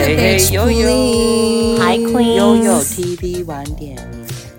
[0.00, 0.88] 嘿嘿呦呦
[1.78, 3.96] ，Hi Queen，悠悠 TV 晚点。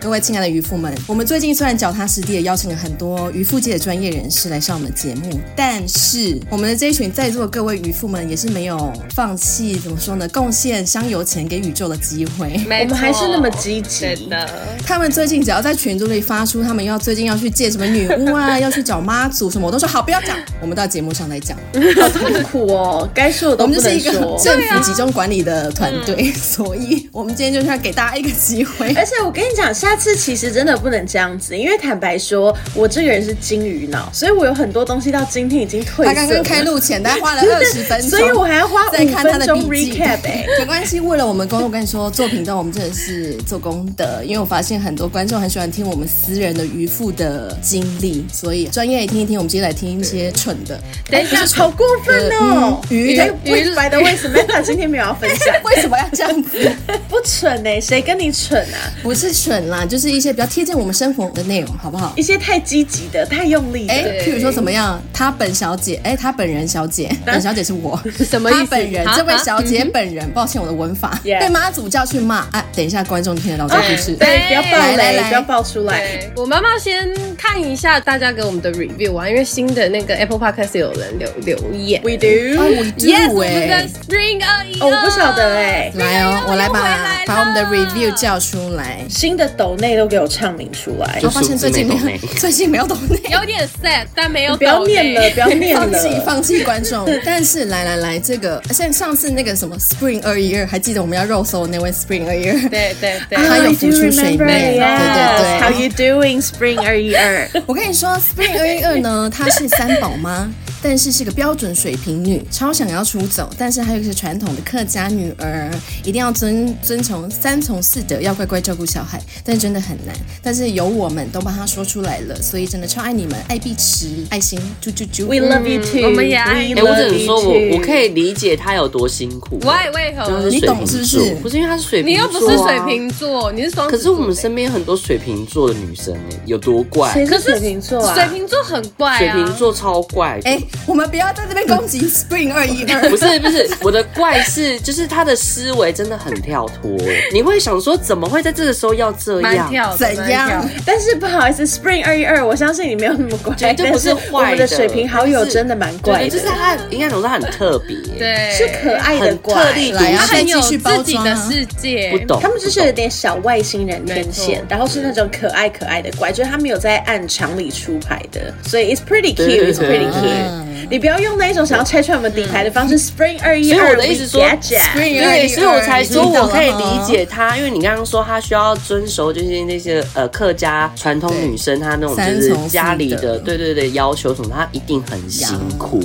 [0.02, 10.26] 各位亲爱的渔夫们，我们最近虽然脚踏实地的邀请了很多渔夫界的专业人士来上我们的节目，但是我们的这一群在座的各位渔夫们也是没有放弃，怎么说呢？
[10.30, 12.54] 贡献香油钱给宇宙的机会。
[12.64, 14.00] 我们还是那么积极。
[14.00, 14.50] 真的，
[14.86, 21.58] 他们最近只要在群组里发出他们要最近要去借什么女巫啊，要去找妈祖什么，我都说好，不要讲，我们到节目上来讲。
[22.00, 23.90] 好痛苦哦，该说的都不能说。
[23.90, 28.94] 我们就是一个政府集中管理的团队，啊、 所以我们今天就是要给大家一个机会。
[28.94, 36.06] 而且我跟你讲，下次其实真的不能这样子，因为坦白说，我这个人是金鱼脑，所以我有很多东西到今天已经退。
[36.06, 49.38] 他刚刚开录前，他花了二十分钟，所以我还要花五分钟看他的 recap 哎、欸， 没关系，为了我们公，我跟你说，做频道我们真的是做功德，因为我发现很多观众很喜欢听我们私人的渔夫的经历，所以专业也听一听。
[49.38, 52.82] 我们今天来听一些蠢的，等一下，好过分哦！
[52.90, 54.38] 鱼的鱼白的为什么？
[54.48, 56.70] 他今天没有要分享，为什么要这样子？
[57.08, 58.92] 不蠢哎、欸，谁跟你蠢啊？
[59.02, 62.14] 不是蠢啦，就是一些比较贴近我们生活的内容，好不好？
[62.16, 65.00] 一些太积极的、太用力的，哎，譬如说怎么样？
[65.14, 68.60] 他本小姐，哎，她本人小姐， 本小姐是我， 什么意思？
[68.60, 72.48] 他本人这位小姐本人，抱歉我的文法， 被妈祖叫去骂。
[72.52, 76.20] 哎，等一下，观众听得到这个故事，对，不要爆雷，不要爆出来。
[76.36, 86.80] 我妈妈先看一下大家给我们的 review 啊，因为新的那个 Apple Podcast 有人留留言，We do，We do，我们的 Spring 二一哦，我不晓得哎，来哦，我来把
[87.26, 91.20] 把我们的 review 叫出来，新的抖内都给我唱名出来。
[91.24, 94.56] 我发现最近没有， 最近没有抖内， 有点 sad，但没有。
[94.58, 97.08] 不要念了，不要念了，放弃放弃 观众。
[97.26, 102.70] 但是来来来，这个像上次那个什么 Spring 二一二，还记得我们要肉搜的那位 Spring 二一二？
[102.70, 104.38] 对对对，他有浮出水面。
[104.38, 107.50] 对对对，How you doing Spring 二一二？
[107.66, 110.50] 我跟你说，Spring 二一二呢，她是三宝妈。
[110.82, 115.70] 但是是个标准水瓶女，超想要出走，但是还有一个传统的客家女儿，
[116.04, 120.16] 一定要遵遵从三从四德，要乖乖照顾小孩，但真的很难。
[120.42, 125.26] 但是有我们都帮她说出来了，所以真的超爱你们，爱碧池，爱心，啾啾啾。
[125.26, 126.74] We love you too，我们也爱你。
[126.76, 129.60] 我只能说我我可以理解她有多辛苦。
[129.60, 129.90] Why？
[129.94, 130.50] 为何？
[130.50, 131.36] 你懂是不是？
[131.36, 133.90] 不是因为她是水瓶座，你又不是水瓶座，你是双。
[133.90, 137.12] 可是我们身边很多水瓶座的女生哎，有多怪？
[137.14, 138.16] 谁是水瓶座啊？
[138.16, 140.40] 水瓶座很怪啊，水瓶座超怪。
[140.44, 141.50] 哎，我们不要在。
[141.50, 146.96] 这边攻击 Spring 二一二，不是不是，我的怪是就是他的思维真的很跳脱，
[147.34, 149.98] 你会想说怎么会在这个时候要这样？
[149.98, 150.64] 怎样？
[150.86, 154.30] 但是不好意思，Spring 二一二，我相信你没有那么怪，绝对不是坏的。
[154.32, 170.59] 我们的水平好友真的蛮怪的，就是他应该总是很特别，对，是可爱的怪，特立独行，他很有自己的世界，不懂，他们就是有点小外星人天线，然后是那种可爱可爱的怪，就是他们有在按常理出牌的，所以 it's pretty cute，it's pretty cute。
[170.60, 170.69] Yeah.
[170.90, 173.00] 你不要用那一种想要拆穿我们底牌的方式。
[173.00, 186.00] Spring 二一二，所以我的意思说，Spring 二一，所以我才说我可以理解他，因为你刚刚说他需要遵守就是那些呃客家传统女生她那种就是家里的对对对要求什么，她一定很辛苦。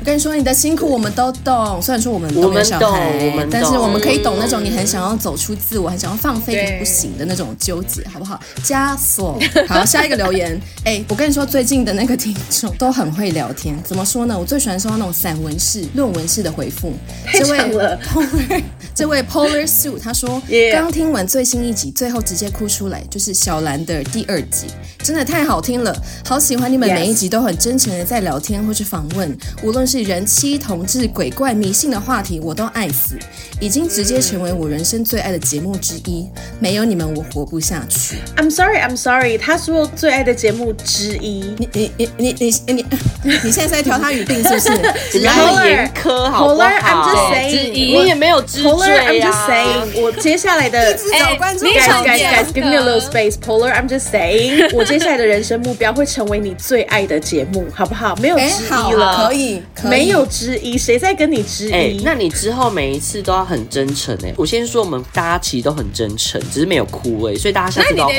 [0.00, 8.40] 我跟你说，你的辛苦我们都懂，虽然说我们都没有小孩，我们但是我们可以懂那种你很想要走出自我，很想要放飞可是不行的那种纠结，好不好？
[8.64, 9.38] 枷锁。
[9.68, 14.38] 好，下一个留言， 哎，我跟你说，最近的那个听众都很会聊天，怎么说呢？
[14.38, 16.92] 我最喜欢收到那种散文式、论文式的回复。
[17.24, 17.96] 太长了。
[17.96, 18.62] 这位 Polar，
[18.94, 20.40] 这位 Polar Sue 他说，
[20.72, 24.68] 刚听完最新一集，最后直接哭出来，就是小兰的第二集，
[25.02, 25.94] 真的太好听了，
[26.24, 33.18] 好喜欢你们每一集都很真诚的在聊天或是访问无论是人妻、同志、鬼怪、迷信的话题，我都爱死，
[33.60, 36.28] 已经直接成为我人生最爱的节目之一。
[36.60, 38.18] 没有你们，我活不下去。
[38.36, 39.36] I'm sorry, I'm sorry。
[39.36, 42.86] 他说最爱的节目之一，你你你你你你
[43.44, 44.12] 你现在在挑他。
[44.12, 44.68] 语病是不是？
[44.68, 50.78] 很严苛，好不好？I'm just saying，你也没有知 I'm just saying，我接下来的，
[51.12, 53.34] 哎，guys guys guys，give me a little space。
[53.38, 58.14] Polar, I'm just saying， 我接下来的人生目标会成为你最爱的节目，好不好？
[58.16, 62.02] 没有之一了，可以，没有之一，谁在跟你之一？
[62.04, 64.32] 那你之后每一次都要很真诚哎。
[64.36, 68.12] 我先说，我们大家其实都很真诚，只是没有哭哎，所以大家下次都要哭。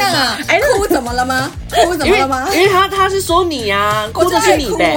[0.00, 0.38] 啊！
[0.46, 1.50] 哎，哭怎么了吗？
[1.84, 2.48] 哭怎么了吗？
[2.54, 4.96] 因为他他是说你啊，哭的是你呗。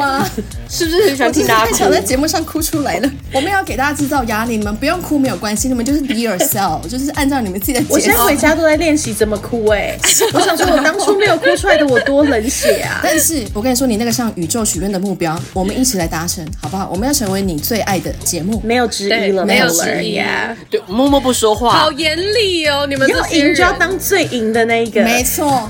[0.70, 1.72] 是不是很喜欢听大家哭？
[1.72, 3.10] 太常在节目上哭出来了。
[3.32, 7.94] 我们要给大家制造压力，你们不用哭没有关系，你们就是 be yourself，就是按照你们自己的节奏。
[7.94, 10.00] 我现在回家都在练习怎么哭哎、欸！
[10.34, 13.02] 我想说，我当初没有哭出来的我多冷血啊！
[13.04, 16.90] 但是我跟你说，你那个向宇宙许愿的目标，我们一起来达成，好不好？
[16.92, 20.56] 我们要成为你最爱的节目，没有之一了，没有之一啊！
[20.70, 22.86] 对，默默不说话，好严厉哦！
[22.88, 25.70] 你们要赢就要当最赢的那一个，没错。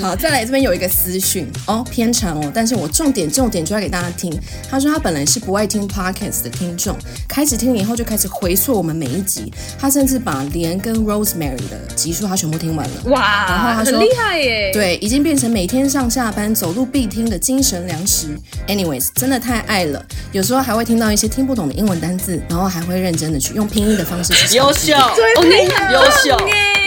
[0.00, 4.06] 好，再来这边有一个私讯哦，偏长哦，但是我重点重点就要给大家。
[4.16, 4.32] 听。
[4.70, 6.96] 他说他本来是不爱听 podcast 的听众，
[7.28, 9.52] 开始听了以后就开始回溯我们每一集。
[9.78, 12.94] 他甚至把莲跟 Rosemary 的集数他全部听完了。
[13.06, 18.28] 哇，然后他说很厉害耶，对，已经变成每天上下班走路必听的精神粮食。
[18.66, 26.36] Anyways，真的太爱了，有时候还会听到一些听不懂的英文单字，然后还会认真的去用拼音的方式去优秀，对，优秀，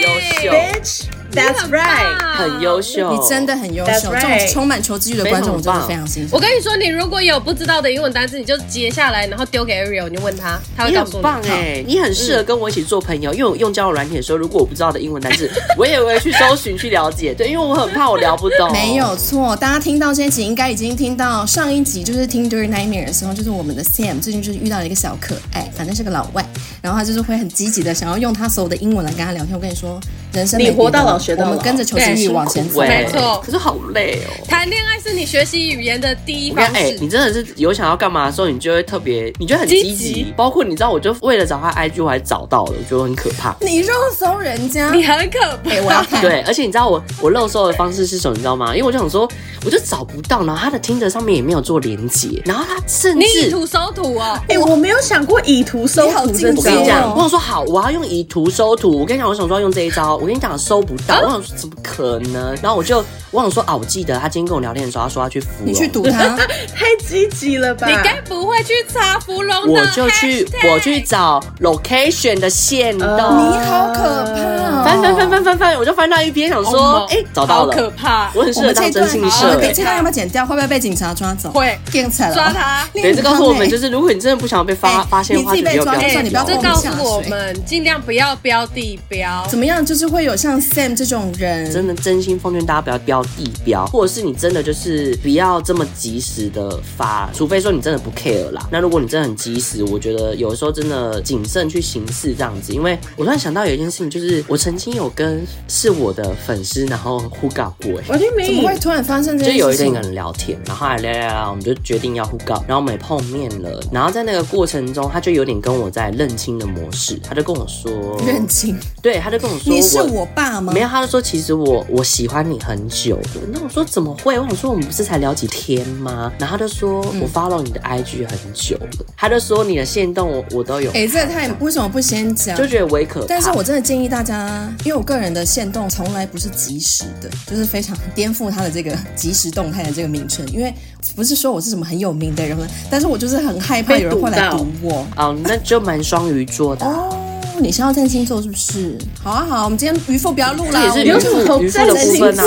[0.02, 1.19] 优秀。
[1.32, 4.12] That's right，很优秀，你真的很优秀。
[4.12, 6.30] 这种充满求知欲的观众，我真的非常欣赏。
[6.32, 11.14] 我跟你说，你如果有不知道的英文单词，你就截下来，然后丢给 Ariel，你就问他，他会告诉你。
[11.14, 17.34] 很棒哎，你很适合跟我一起做朋友，因为我用交友软体的时候，如果我不知道的英文单词， 我也会去搜寻去了解。
[17.34, 18.72] 对，因为我很怕我聊不懂。
[18.72, 26.44] 没有错，大家听到这一集，应该已经听到上一集，就是听 During Nightmare 的时候，就是我们的 Sam 最近就是遇到了一个小可爱，反正是个老外，
[26.82, 29.54] 然后他就是会很积极的想要用他所有的英文来跟他聊天。
[29.54, 30.00] 我跟你说，
[30.32, 31.98] 人生你活到老学到老，我们跟着求。
[32.00, 33.42] 继续往前走，没错。
[33.44, 34.46] 可是好累哦。
[34.48, 36.72] 谈恋爱是你学习语言的第一方式。
[36.74, 40.32] 哎，你真的是有想要干嘛的时候，你就会特别，你就很积极。
[40.36, 43.54] 包括你知道，我就为了找他 IG，我还找到了，我觉得很可怕。
[43.60, 45.70] 你肉搜人家，你很可怕。
[45.82, 46.22] 我要看。
[46.22, 48.34] 对，而且你知道我我肉搜的方式是什么？
[48.34, 48.74] 你知道吗？
[48.74, 49.30] 因为我就想说，
[49.64, 54.40] 我就找不到，然后他的听着上面也没有做连接，然后他甚至你以图搜图哦。
[54.48, 56.32] 哎，我没有想过以图搜图。
[56.56, 59.00] 我跟你讲，我想说好，我要用以图搜图。
[59.00, 60.16] 我跟你讲，我想说要用这一招。
[60.16, 61.16] 我跟你讲，搜不到。
[61.20, 62.56] 我想说怎么可能？
[62.62, 66.36] 然后我就我想说啊，我记得他今天跟我聊天的时候，他说他去芙蓉，你去堵他，
[66.74, 67.88] 太积极了吧？
[67.88, 69.66] 你该不会去查芙蓉？
[69.66, 73.08] 我就去，我去找 location 的线动。
[73.08, 74.84] 你好可怕！
[74.84, 78.30] 翻翻翻翻翻翻，我就翻到一篇，想说，哎，找到了，可怕！
[78.34, 79.60] 我很适合当征信社。
[79.74, 80.44] 这段要不要剪掉？
[80.46, 81.50] 会不会被警察抓走？
[81.50, 82.88] 会，警察抓他。
[82.92, 86.44] 对，这告诉我们就是，如果你真的不想要被发发现的话，你自己被抓，你不要。
[86.50, 89.46] 这告诉我们，尽量不要标地标。
[89.48, 89.84] 怎么样？
[89.84, 98.68] 就是会有像 Sam 这种人，真的真心奉劝大家不要标地标，或者是你真的就是不要这么及时的发，除非说你真的不 care 啦。
[98.70, 102.72] 那如果你真的很及时，我觉得有时候真的谨慎去行事这样子。
[102.72, 108.46] 因为我突然想到有一件事情，就是我曾经有跟是我的粉丝然后 hook up 过，我就没？
[108.46, 109.58] 怎么会突然发生这件事情？
[109.58, 113.80] 就有一个人聊天，然后来聊聊聊，我们就决定要 hook up，然后我们也碰面了。
[113.92, 120.72] 然后在那个过程中，他就有点跟我在认亲的模式，他就跟我说认亲，对，他就跟我说你是我爸吗？
[120.72, 123.40] 没有，他就说其实我我喜欢你很久的。
[123.52, 124.38] 那我说怎么会？
[124.38, 126.32] 我想说我们不是才聊几天吗？
[126.38, 130.90] 然后他就说我 follow 你的 IG 很久了，嗯、他就说你的线动我我都有。
[130.90, 132.56] 哎、欸，这个太为什么不先讲？
[132.56, 133.24] 就觉得微可。
[133.28, 140.74] 但是我真的建议大家，因为我个人的线动从来不是即时的，就是非常颠覆他的这个即时动态的这个名称，因为
[141.14, 142.56] 不是说我是什么很有名的人，
[142.90, 145.06] 但是我就是很害怕有人会来堵我。
[145.16, 146.92] 哦，那就蛮双鱼座的、啊。
[146.92, 147.16] 哦
[147.62, 148.96] 你是要占星座是不是？
[149.22, 152.44] 好啊好，我们今天渔夫不要录了，也是渔夫渔夫的部分啊。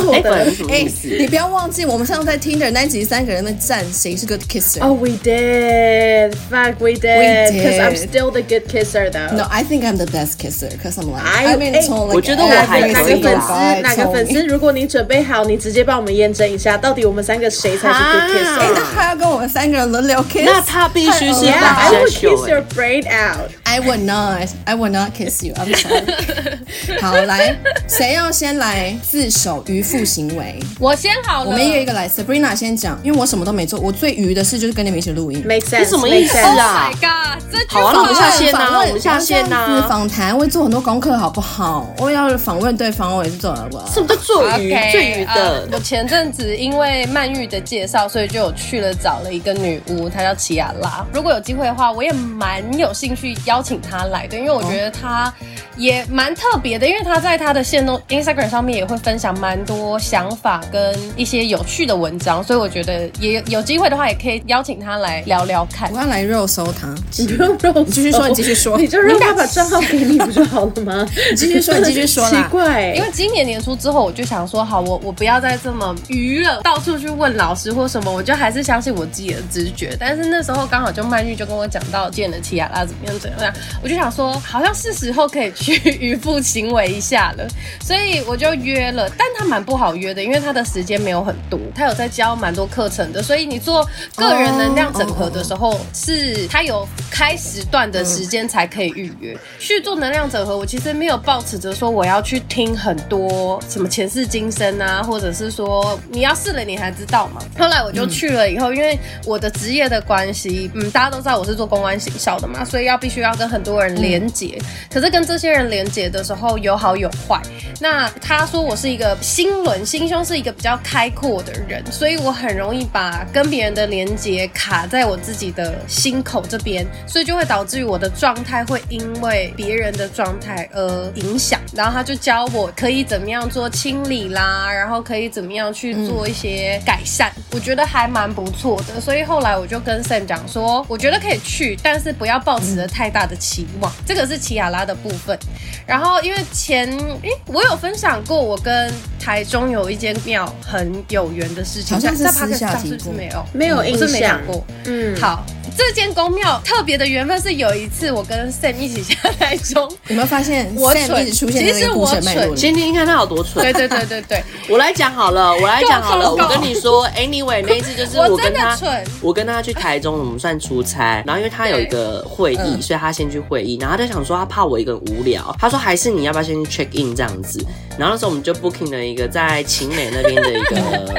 [0.69, 0.87] 哎，
[1.19, 4.81] 你不要忘记，我们上次在 Tinder 那集三个人在战谁是 good kisser。
[4.81, 6.33] Oh, we did.
[6.49, 7.53] Fuck, we did.
[7.53, 9.35] Because I'm still the good kisser, though.
[9.35, 10.69] No, I think I'm the best kisser.
[10.69, 13.21] Because I'm like, I mean, 我觉得我还可以。
[13.21, 13.81] 哪个粉丝？
[13.83, 14.43] 哪个粉丝？
[14.47, 18.59] 如果你准备好，你直接帮我们验证一下，到底我们三个谁才是 good kisser？
[18.61, 23.51] 哎，那他要跟我们三个人轮流 kiss，那他必须是 Yeah, I will kiss your brain out.
[23.73, 24.49] I will not.
[24.65, 25.55] I will not kiss you.
[25.55, 26.05] I'm sorry.
[27.01, 30.59] 好，来，谁要先来自首渔夫行为？
[30.79, 31.49] 我先好了。
[31.49, 32.07] 我们一个一个来。
[32.07, 33.79] Sabrina 先讲，因为我什么都没做。
[33.79, 35.41] 我最愚的事就是跟你们一起录音。
[35.43, 37.43] 没事，你什么意思啊？Oh my god！
[37.67, 39.87] 好啊，那我们下线呐，我们下线呐。
[39.89, 41.91] 访谈会做很多功课，好不好？
[41.97, 43.89] 我要访问对方，我也是做了。
[43.91, 44.69] 什么叫做鱼？
[44.91, 45.67] 最鱼的。
[45.71, 51.03] 我前阵子因为曼玉的介绍，所以就有去了找了一个女巫，她叫奇亚拉。
[51.11, 55.33] 如果有机会的话，我也蛮有兴趣邀请他来的，因为我觉得他。
[55.75, 65.91] 也蛮特别的，因为他在他的线动 Instagram 上面也会分享蛮多想法跟一些有趣的文章，所以我觉得也有机会的话，也可以邀请他来聊聊看。
[65.91, 71.07] 我要来肉搜他，你不用肉，你继续说，你继续说，你就让他把账号给你不就好了吗？
[71.31, 72.43] 你继续说，你继续说啦。
[72.43, 79.97] 奇怪，因为今年年初之后，我就想说，好，我我不要再这么愚了，到处去问老师或什么，我就还是相信我自己的直觉。
[79.99, 83.51] 但是那时候刚好就曼玉就跟我讲到见了奇亚拉怎么样怎么样，
[83.81, 85.73] 我就想说，好像是时候可以去。
[85.73, 87.47] 去渔夫行为一下了，
[87.81, 93.83] 所以我就约了，但他蛮不好约的，因为他的时间没有很多，他有在教蛮多课程的，所以你做
[94.15, 99.37] 个人能量整合的时候，是他有开始时段的时间才可以预约。
[99.59, 107.41] 去做能量整合，我其实没有抱持着说我要去听很多什么前世今生啊，或者是说你要试了你才知道嘛。
[107.57, 114.57] 后来我就去了以后，因为我的职业的关系，嗯，大家都知道我是做公关行销的嘛，所以要必须要跟跟很多人连接。
[114.89, 117.41] 可是跟这些人连接的时候有好有坏。
[117.81, 131.59] 那他说我是一个心轮心胸是一个比较开阔的人，所以我很容易把跟别人的连接卡在我自己的心口这边，所以就会导致于我的状态会因为别人的状态而影响。
[131.75, 139.01] 然后他就教我可以怎么样做清理啦，然后可以怎么样去做一些改善，我觉得还蛮不错的。
[139.01, 143.91] 所以后来我就跟 Sam 讲说，我觉得可以去，但是不要抱持的太大的期望。
[143.91, 145.37] 嗯、这个是奇亚拉的部分。
[145.85, 146.87] 然后因为前
[147.21, 154.65] 诶，我有分享过我跟台中有一间庙很有缘的事情，好像是私下提过，没有没有印象没讲过。
[154.85, 155.45] 嗯，好。
[155.75, 161.25] 这间公庙特别的缘分是有一次我跟 Sam 一起下台中， 有没有发现我蠢？
[161.31, 163.63] 其实我蠢，先听听看他有多蠢。
[163.63, 166.31] 对对对对对， 我来讲好了，我来讲好了。
[166.31, 168.77] 我跟你说，Anyway，那一次就是我跟他，
[169.19, 171.23] 我跟他去台中，我们算出差。
[171.25, 173.77] 然后因为他有一个会议，所以他先去会议。
[173.79, 177.63] 然后他就想说，他怕我一个人无聊，他说还是你要不要先去 check in 这样子。
[177.97, 181.15] 然后那时候我们就 booking 了一个在晴美那边的一个。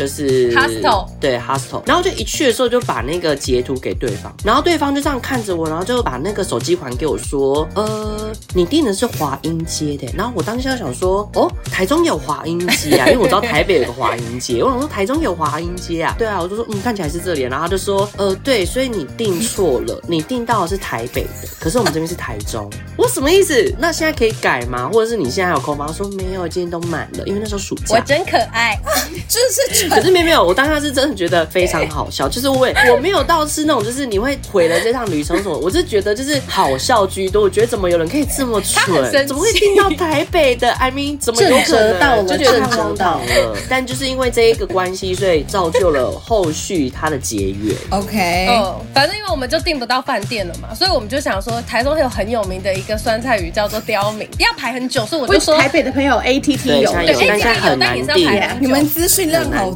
[0.00, 21.28] 就是 hostel 对 hostel，然后就一去的时候就把那个截图给对方，然后对方就这样看着我，然后就把那个手机还给我说，呃，你订的是华阴街的，然后我当下想说，哦，台中有华阴街啊，因为我知道台北有个华阴街，我想说台中有华阴街啊，对啊，我就说嗯，看起来是这里，然后他就说，呃，对，所以你订错了，你订到的是台北的，
[21.60, 23.70] 可是我们这边是台中，我什么意思？
[23.78, 24.88] 那现在可以改吗？
[24.90, 25.84] 或者是你现在还有空吗？
[25.86, 27.96] 我说没有，今天都满了，因为那时候暑假。
[27.96, 28.80] 我真可爱，
[29.28, 29.89] 就是。
[29.90, 37.42] 可是没有没有，我当下是真的觉得非常好笑，就是我我没有到是那种就是你会毁了这趟旅程什么，我是觉得就是好笑居多。
[37.42, 42.26] 我觉得怎么有人可以这么蠢，怎么会订到台北的？I mean，怎么有可能？
[42.26, 43.56] 就觉得太荒唐了。
[43.68, 47.74] 但就是因为这一个关系，所以造就了后续他的结缘。
[47.90, 58.30] OK，哦，反正因为我们就订不到饭店了嘛，所以我们就想说台中有很有名的一个酸菜鱼叫做刁民，要排很久，所以我就说台北的朋友 ATT 有，对，但现在很难订。
[58.60, 59.69] 你们资讯量好。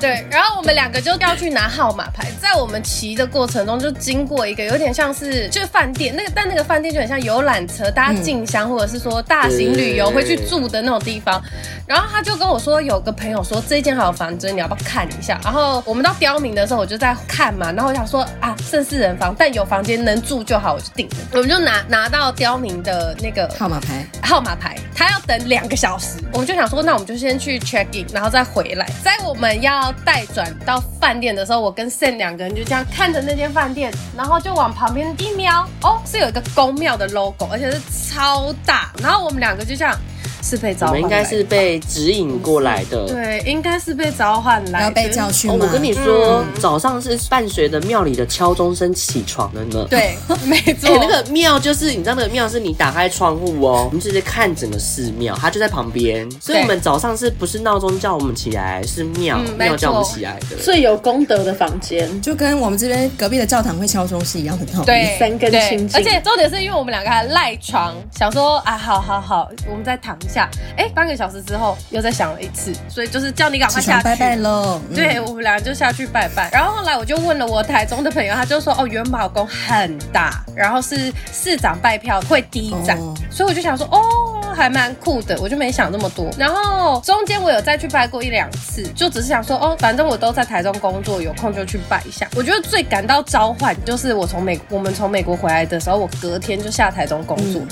[0.00, 11.42] 对，然后我们两个就要去拿号码牌，在我们骑的过程中，就经过一个有点像是就是饭店那个，但那个饭店就很像游览车，大家进香或者是说大型旅游会去住的那种地方。
[11.86, 15.38] 然后他就跟我说，有个朋友说这间还有房间，你要不要看一下？
[15.44, 17.72] 然后我们到刁民的时候，我就在看嘛。
[17.72, 21.16] 然后我想说啊，剩四人房，但有房间能住就好，我就定了。
[21.32, 28.88] 我们就拿拿到刁民的那个号码牌，号码牌，他要等两个小时，我们就想说，那我们就先去 check in，然后再回来。
[29.02, 37.80] 在我们要待转到饭店的时候，我跟 Sam 两个人就这样看着那间饭店，然后就往旁边一瞄，哦，是有一个宫庙的 logo，而且是
[38.12, 38.92] 超大。
[39.02, 39.96] 然后我们两个就这样。
[40.42, 43.06] 是被召唤，我们应该是被指引过来的。
[43.06, 49.86] 对，应该是被召唤来，要被教训我跟你说，嗯、早上是伴随着庙里的敲钟声起床的呢。
[49.88, 50.92] 对， 没错。
[50.94, 56.28] 欸、那个庙就是，你知道那个庙是你打开窗户哦，我们直接看整个寺庙，它就在旁边。
[56.40, 60.56] 所以我们早上是不是闹钟叫我们起来，是庙庙、嗯、叫我们起来的。
[60.56, 64.86] 最有功德的房间，就跟我们这边隔壁的教堂会敲钟是一样的道理。
[64.86, 65.90] 对，三根清净。
[65.94, 70.48] 而且重点是因为我们两个还赖床，想说啊，好好好，我们再躺一下。
[70.76, 74.80] 哎，半个小时之后又再响了一次，所以就是叫你赶快下去拜拜喽。
[74.88, 76.50] 嗯、对，我们俩就下去拜拜。
[76.52, 86.30] 然后后来我就问了我台中的朋友，他就说哦，元宝宫很大，然后是市长拜票会第一站，哦、所以我就想说哦，还蛮酷的，我就没想那么多。
[86.38, 92.26] 然后中间我有再去拜过一两次，就只是想说哦，反正我都在台中工作，有空就去拜一下。
[92.34, 97.60] 我觉得最感到召唤就是我从美我们从美国回来的时候，我隔天就下台中工作。
[97.60, 97.68] 嗯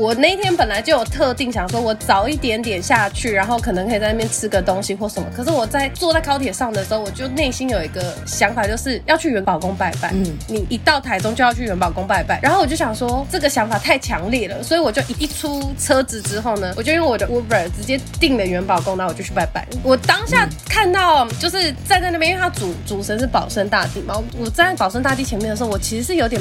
[0.00, 5.28] 我那天本来就有特定想说，我早一点点下去，然后可能可以在那边吃个东西或什么。
[5.36, 10.10] 可是我在坐在高铁上的时候，我就内心有一个想法，就是要去元宝宫拜拜。
[10.14, 12.40] 嗯，你一到台中就要去元宝宫拜拜。
[12.42, 19.68] 然后我就想说，这个想法太强烈了，所以我就一一出车子之后呢，我就用我的 Uber 直接订了元宝宫，然后我就去拜拜。
[19.82, 26.40] 我当下看到就是站在那边，因为他主主神是保生大帝嘛，我站在保生大帝前面的时候，我其实是有点。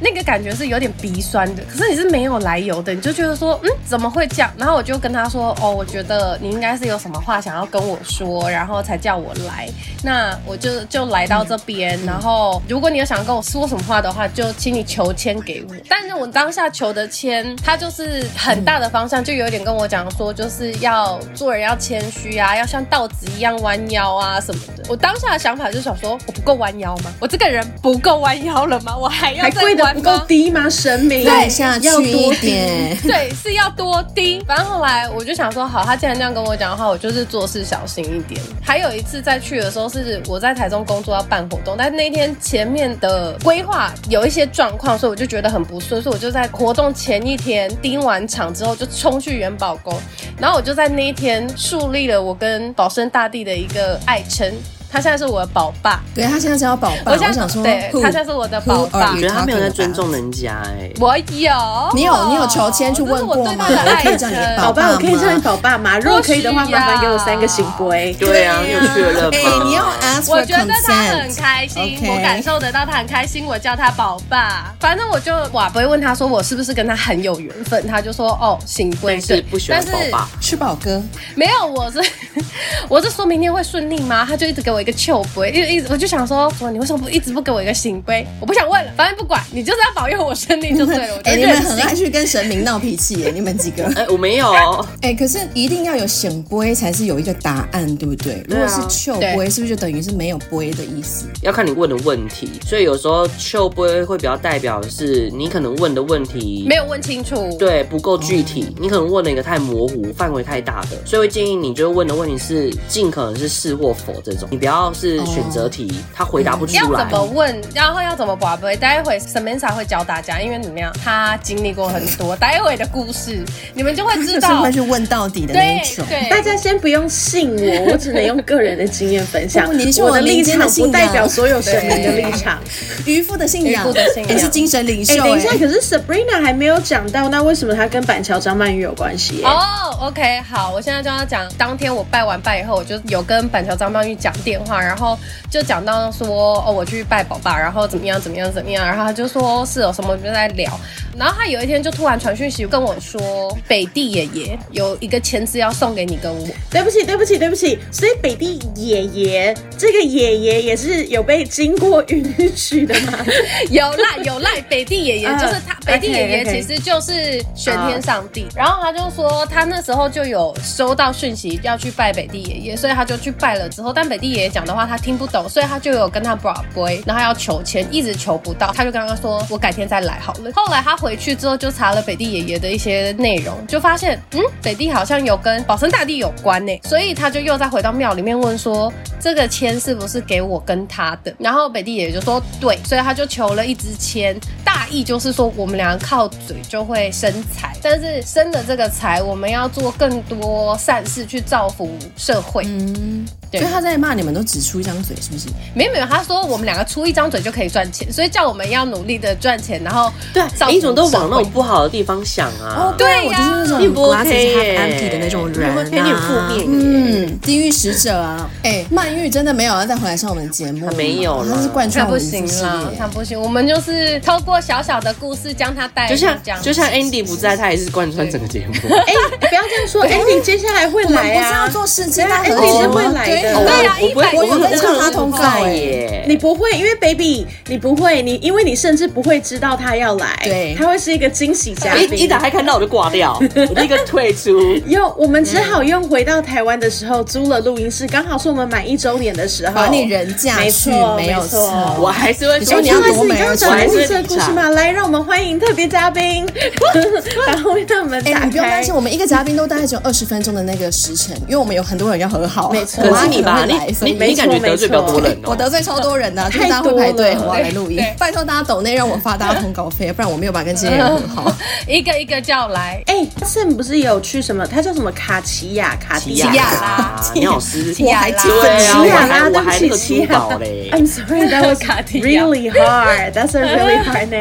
[0.00, 4.50] 那个感觉是有点鼻酸的，可是你是没有来由的，你就觉得说，嗯，怎么会这样？
[4.56, 9.68] 然后我就跟他说，哦，我觉得你应该是有什么话想要跟我说，然后才叫我来。
[10.02, 15.74] 那我就就来到这边，嗯、然后如果你有想跟我说什么话的话，就请你求签给我。
[15.88, 24.84] 但是我当下求的签，他就是很大的方向，就有点跟我讲说，就是要做人要谦虚啊，要像稻子一样弯腰啊什么的。
[24.88, 27.12] 我当下的想法就是想说，我不够弯腰吗？
[27.20, 28.96] 我这个人不够弯腰了吗？
[28.96, 29.89] 我还要再弯。
[29.90, 30.68] 完不够低吗？
[30.70, 34.40] 神明对，下去一点， 对，是要多低。
[34.46, 38.40] 反正后来我就想说，好，他既然这样跟我讲的话，我就是做事小心一点。
[38.62, 49.98] 还有一次再去的时候，是我在台中工作要办活动，但是那天前面的规划有一些状况，所以我就觉得很不顺，所以我就在活动前一天盯完场之后，就冲去元宝宫，
[50.38, 54.52] 然后我就在那一天树立了我跟保生大帝的一个爱称。
[54.92, 57.12] 他现在是我的宝爸，对，他现在叫宝爸。
[57.12, 59.12] 我想说，对，他现在是我的宝爸。
[59.12, 60.90] 我觉得他没有在尊重人家哎。
[60.98, 61.52] 我有，
[61.94, 63.66] 你有你有求签去问过吗？
[63.68, 65.98] 我可以叫你宝爸，我可以叫你宝爸吗？
[65.98, 68.12] 如果可以的话，麻烦给我三个圣杯。
[68.18, 69.30] 对啊，你有确认吗？
[69.32, 69.84] 哎，你要。
[70.28, 73.44] 我觉得他很开心，我感受得到他很开心。
[73.44, 81.02] 我叫他宝爸，反正我就哇不会问他说我是不是跟他很有缘分，他就说哦圣杯是不喜欢宝爸，是宝哥。
[81.34, 81.98] 没有，我是
[82.88, 84.24] 我是说明天会顺利吗？
[84.28, 85.50] 他就一直给我一个笑杯。
[85.50, 88.26] 一一直我就想说，说你为什么不一直不给我一个行杯？
[88.40, 91.16] 我不想问了，反正不管你就是要保佑我顺利就对了。
[91.24, 93.84] 哎、欸，你们很爱去跟神明闹脾气耶，你们几个？
[93.96, 94.50] 哎、欸，我没有。
[95.02, 98.44] 哎、欸，可是一定要有圣杯才是有一个答案，对不对？
[98.48, 101.26] 如果是笑杯，是不是就等于是没有杯的意思？
[101.42, 115.88] 要看你问的问题，所以有时候笑杯会比较代表的是你可能问的问题没有问清楚，对，不够具体，哦、你可能问了一个太模糊、范围太大的，所以会建议你就问的问题是尽可能是是或否这种，你不要是选择题。
[115.90, 118.76] 哦他回答不出来，要怎么问，然后要怎么拔杯？
[118.76, 123.42] 待会 Samantha 会教大家，因为怎么样，他经历过很多，待会的故事
[123.74, 124.62] 你们就会知道。
[124.62, 126.04] 会去问到底的那种。
[126.08, 129.66] 对，大家先不用信我，我只能用个人的经验分享。
[130.00, 132.58] 我的立场不代表所有神明的立场。
[133.06, 133.86] 渔夫的信仰，
[134.28, 135.16] 也是精神领袖。
[135.16, 139.42] 等一下，可是 Sabrina 还没有讲到，那为什么他跟板桥张曼玉有关系？
[139.42, 145.18] 哦，OK，好，我现在就要讲，当天我拜完拜以后，我就有跟板桥张曼玉讲电话，然后
[145.50, 146.10] 就讲到。
[146.10, 150.78] 说哦，我去拜宝爸，然后怎么样怎么样怎么样，然后他就说是有什么，我们就在聊。
[151.16, 156.46] 然后他有一天就突然传讯息跟我说，北地爷爷有一个签字要送给你跟我。
[156.70, 157.78] 对不起，对不起，对不起。
[157.92, 163.18] 所以北地爷爷这个爷爷也是有被经过允许的吗？
[163.70, 168.46] 有赖有赖，北帝爷爷就是他，uh, 北帝爷爷其实就是玄天上帝。
[168.50, 180.50] Uh, 然后他就说他那时候就有收到讯息要去拜北帝爷爷，所以他就去拜了之后，但北帝爷爷讲的话他听不懂，所以他就有跟他 bra boy，然后要求签，一直求不到，他就跟他说我改天再来好了。
[180.54, 191.34] 后来他回去之后就查了北帝爷爷的一些内容，就发现嗯，北帝好像有跟保生大帝有关呢，所以他就又再回到庙里面问说这个签是不是给我跟他的？
[191.38, 194.38] 然后北帝爷爷就说对，所以他就求了一支签，
[194.72, 202.62] 大意就是说我们两个靠嘴就会生财，但是生的这个财我们要做更多善事去造福社会。
[202.66, 203.26] 嗯。
[203.50, 205.48] 对所以他在骂你们都只出一张嘴，是不是？
[205.74, 212.76] 没有没有，他说我们两个出一张嘴就可以赚钱，所以叫我们要努力的赚钱，然后对，一种都往那种不好的地方想啊。
[212.78, 218.48] 哦，对，我就是那种不 OK 的那种人啊，有点负面，嗯，地狱使者啊。
[218.62, 223.40] 哎，曼玉真的没有要再回来上我们的节目，没有，他是贯穿不行了，他不行。
[223.40, 228.74] 我们就是透过小小的故事将他带，就像就像 Andy 不在，他也是贯穿整个节目。
[228.94, 233.64] 哎，不要这样说，Andy 接下来会来啊，不是要做事情，他 Andy 是会来的。
[233.64, 236.24] 对呀，我不会，我有在唱他通告耶。
[236.26, 242.18] 你不会，因为 baby，你不会，你因为你甚至不会知道他要来，对，他会是一个惊喜嘉宾。
[242.18, 244.60] 一打开看到我就挂掉， 我立刻退出。
[244.86, 251.96] 用我们只好用回到台湾的时候租了录音室，刚好是我们满一周年的时候，把你人嫁去，没有错。
[251.98, 254.70] 我还是会说你要多美，我还是这个故事吗？
[254.70, 256.46] 来，让我们欢迎特别嘉宾。
[257.46, 258.44] 然后让我们打开。
[258.46, 262.70] 你不用担心，我们一个嘉宾都大概只有二十分钟的那个时辰，因为我们有很多人要和好。
[262.70, 263.74] 没错，可是你吧，你。
[264.02, 268.02] 你你感觉得罪比较多人，我得罪超多人的，就是大家会排队，我要来录音。
[268.18, 271.54] 拜托大家抖内让我发大家通告费，不然我没有办法跟这些人很好。
[271.86, 273.02] 一个一个叫来。
[273.06, 274.66] 哎，Sam 不是有去什么？
[274.66, 275.10] 他叫什么？
[275.12, 280.88] 卡奇亚卡奇亚拉， 你好斯，我还记得奇亚拉，对不起，奇亚嘞。
[280.92, 281.80] I'm sorry, that was
[282.12, 283.32] really hard.
[283.32, 284.39] That's a really hard name.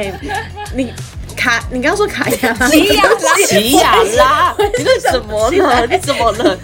[0.73, 0.93] 你。
[1.39, 5.87] 卡，你刚刚说卡亚拉，奇亚拉，奇亚拉， 你是什么呢？
[5.89, 6.57] 你怎么了？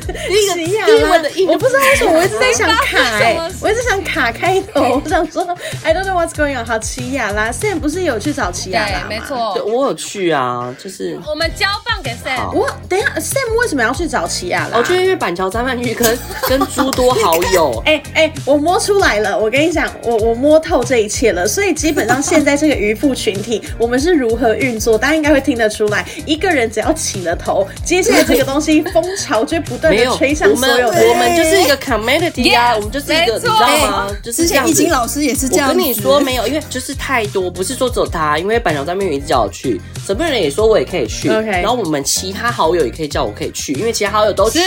[0.54, 5.48] 奇亚拉的音，我不知道为什么，我一直在想卡，哎，我一直想卡开头，我想说
[5.84, 6.66] ，I don't know what's going on。
[6.66, 9.06] 好，奇亚拉，Sam 不是有去找奇亚拉吗？
[9.08, 12.52] 没错，我有去啊，就是我们交棒给 Sam。
[12.54, 14.78] 我等一下，Sam 为什么要去找奇亚拉？
[14.78, 16.18] 我觉得因为板桥张曼玉跟
[16.50, 24.65] 跟诸多好友， 哎哎，我摸出来了，我跟你讲，我我摸透这一切了，所以基本上现在这个渔夫群体，我们是如何遇。
[24.66, 26.06] 运作，大家应该会听得出来。
[26.26, 31.08] 一个人只要起了头，接下来这个东西风潮就不断的吹向所有的。
[31.08, 34.08] 我们就是一个 community 啊，我们就是一个，你知道吗？
[34.24, 35.70] 就是这样易经老师也是这样。
[35.70, 41.30] 我跟你说没有，因为就是太多，不是说只有他，因为板桥在那边一直叫我去，什么人也说我也可以去。
[41.30, 44.60] OK，然后我们其他好友也可以叫我可以去，因为其他好友都去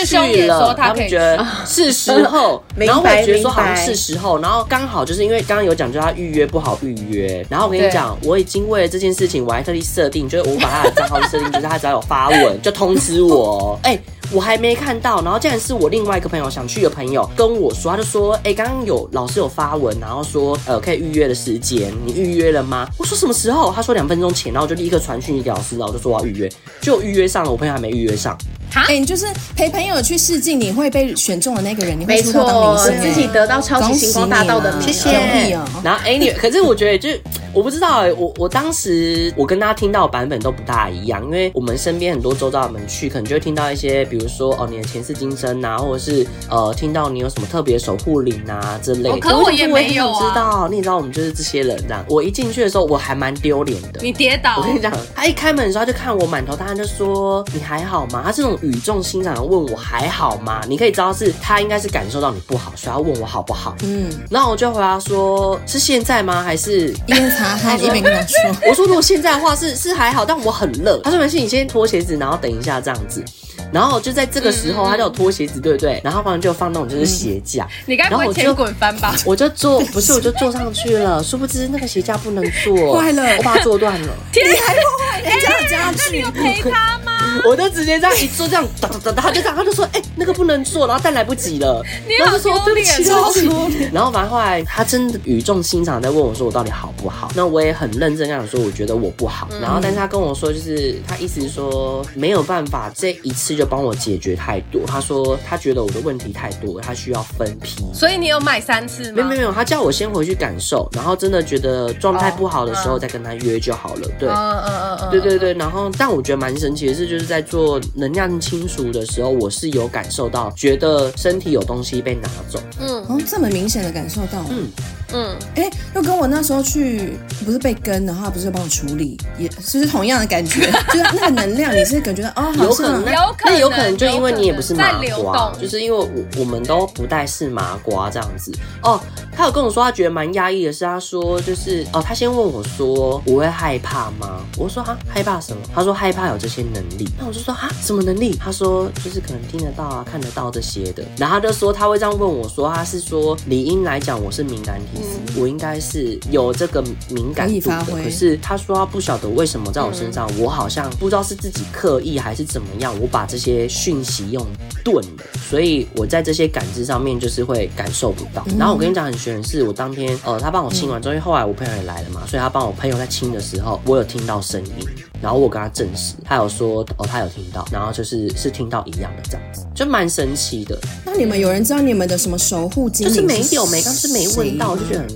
[0.46, 13.98] 了，他们觉得是时候， 然后我也觉得说好像是时候，然后刚好就是因为刚刚有讲，就他预约不好预约，然后我跟你讲，我已经为了这件事情，我还特地设定，就是我把他的账号设定，就是他只要有发文就通知我，哎。
[14.30, 22.86] 我还没看到，然后竟然是我另外一个朋友想去的朋友跟我说，他就说，哎、欸，刚刚有老师有发文，然后说，呃，可以预约的时间，你预约了吗？
[22.98, 23.72] 我说什么时候？
[23.72, 28.36] 他说两分钟前，然后就立刻传讯息给老师，然后就说我要预约，就预约上了，我朋友还没预约上。
[28.74, 29.26] 哎、欸，你就是
[29.56, 35.58] 陪朋友去试镜，你会被选中的那个人，你会出道当明星，自己得到超级星光大道的名，谢谢。
[35.82, 37.08] 然后哎，你可是我觉得就
[37.52, 49.18] 我不知道哎，我我当时我跟大家听到的版本都不大一样，因为我们身边很多周遭的们去，可能就会听到一些，比如说哦，你的前世今生啊，或者是呃，听到你有什么特别守护灵啊之类的。
[49.18, 52.04] 可我也没有知道，你也知道我们就是这些人这样。
[52.08, 54.00] 我一进去的时候，我还蛮丢脸的。
[54.02, 54.58] 你跌倒？
[54.58, 58.22] 我跟你讲，他一开门的时候他就看我满头大汗，就说你还好吗？
[58.24, 59.42] 他这种语重心长的。
[59.42, 60.60] 问我还好吗？
[60.68, 63.74] 你可以知道是他应该是感受到你不好，所以他问我好不好。
[63.82, 66.42] 嗯，然后我就回答说：是现在吗？
[66.42, 68.68] 还是一边擦汗一边跟他说？
[68.68, 70.98] 我说如果现在的话是是还好，但我很热。
[70.98, 73.24] 他说没事，你先脱鞋子，然后等一下这样子。
[73.70, 76.00] 然后就在这个时候，他叫我脱鞋子，对不对？
[76.02, 79.14] 然后旁边就放那种就是鞋架， 你该不会前滚翻吧？
[79.26, 84.08] 我就坐，不是我就坐上去了，殊不知那个鞋架不能坐， 坏了，我把它坐断了。
[84.32, 85.98] 天，你还破坏人家的家具？
[85.98, 87.17] 那你有陪他吗？
[87.44, 104.82] 我就直接这样一坐，这样哒哒哒，他就这样，他就说：“哎，那个不能做。”然后但来不及了，你好丢脸，然后反正后来他真的语重心长在问我说：“我到底好不好？”那我也很认真这样说：“我觉得我不好。”然后但是他跟我说，就是他意思是说没有办法这一次就帮我解决太多。
[104.86, 107.84] 他说他觉得我的问题太多，他需要分批。
[107.92, 109.12] 所以你有买三次吗？
[109.16, 114.08] 没有没有，他叫我先回去感受，然后真的觉得状态不好的时候再跟他约就好了。
[114.18, 115.54] 对，嗯嗯嗯对对对。
[115.54, 122.58] 然后但我觉得蛮神奇的是，就是在做能量清除的时候，我是有感受到，觉得身体有东西被拿走。
[122.80, 124.44] 嗯，哦，这么明显的感受到。
[124.50, 124.66] 嗯
[125.12, 138.52] 嗯，哎、欸，又跟我那时候去，不是被跟的话，不是帮我处理，也是同样的感觉， 就是那个能量，你是感觉到哦，有可能，有可能，有可能就因为你也不是麻瓜，就是因为我我们都不带是麻瓜这样子。
[138.82, 139.00] 哦，
[139.34, 144.44] 他有跟我说，他觉得蛮压抑的是，他说就是哦，他先问我说我会害怕吗？
[144.58, 145.62] 我说啊，害怕什么？
[145.74, 147.08] 他说害怕有这些能力。
[147.18, 148.36] 那我就说啊，什么能力？
[148.38, 151.02] 他说就是可能听得到啊，看得到这些的。
[151.16, 154.97] 然后他就说他会这样问我说，他是说理应来讲我是敏感体。
[155.36, 164.44] 我应该是有这个敏感度的，可是他说他不晓得为什么在我身上，我好像不知道是自己刻意还是怎么样，我把这些讯息用
[164.84, 168.44] 钝了，所以我在这些感知上面就是会感受不到。
[168.58, 174.88] 然后我跟你讲很玄是，我当天呃他帮我清完之后，因为后来我朋友也来了嘛，所以他帮我朋友在清的时候，我有听到声音，
[175.20, 180.78] 然后我跟他证实，他有说哦他有听到，然后就是是听到一样的这样子，就蛮神奇的。
[181.04, 183.14] 那你们有人知道你们的什么守护精灵？
[183.14, 185.08] 就是没有，没刚是没问到，就觉得很。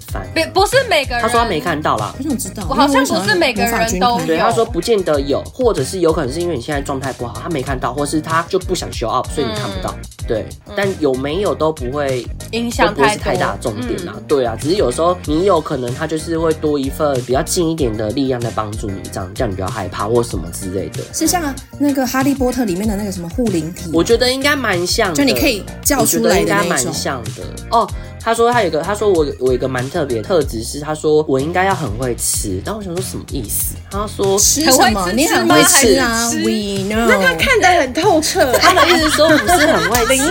[0.52, 2.14] 不是每个人，他说他没看到啦。
[2.18, 4.26] 我想知道，我好像不是每个人都有。
[4.26, 9.94] 对，他说不见得有，或者是有可能是因为你现在状态不好，他没看到，或是他就不想 show up，所以你看不到。
[10.26, 14.14] 对，但有没有都不会影响太太大重点啊。
[14.26, 21.02] 对啊，只是有时候你有可能他就是会多一份比较近一点的力量在帮助你，这样叫你比较害怕或什么之类的。
[21.12, 23.90] 是像那个哈利波特里面的那个什么护灵体？
[23.92, 26.64] 我觉得应该蛮像的，就你可以叫出来的那种。
[26.64, 27.88] 应该蛮像的哦。
[28.24, 33.74] 他说他有个，他说我我有一个蛮特别的特质是，他说我应该要很会吃，然后我想说什么意思？
[33.90, 35.12] 他说吃什么？
[35.12, 37.06] 你很会吃啊？We know。
[37.08, 38.52] 那他看得很透彻。
[38.58, 40.22] 他的意思说不是很会吃，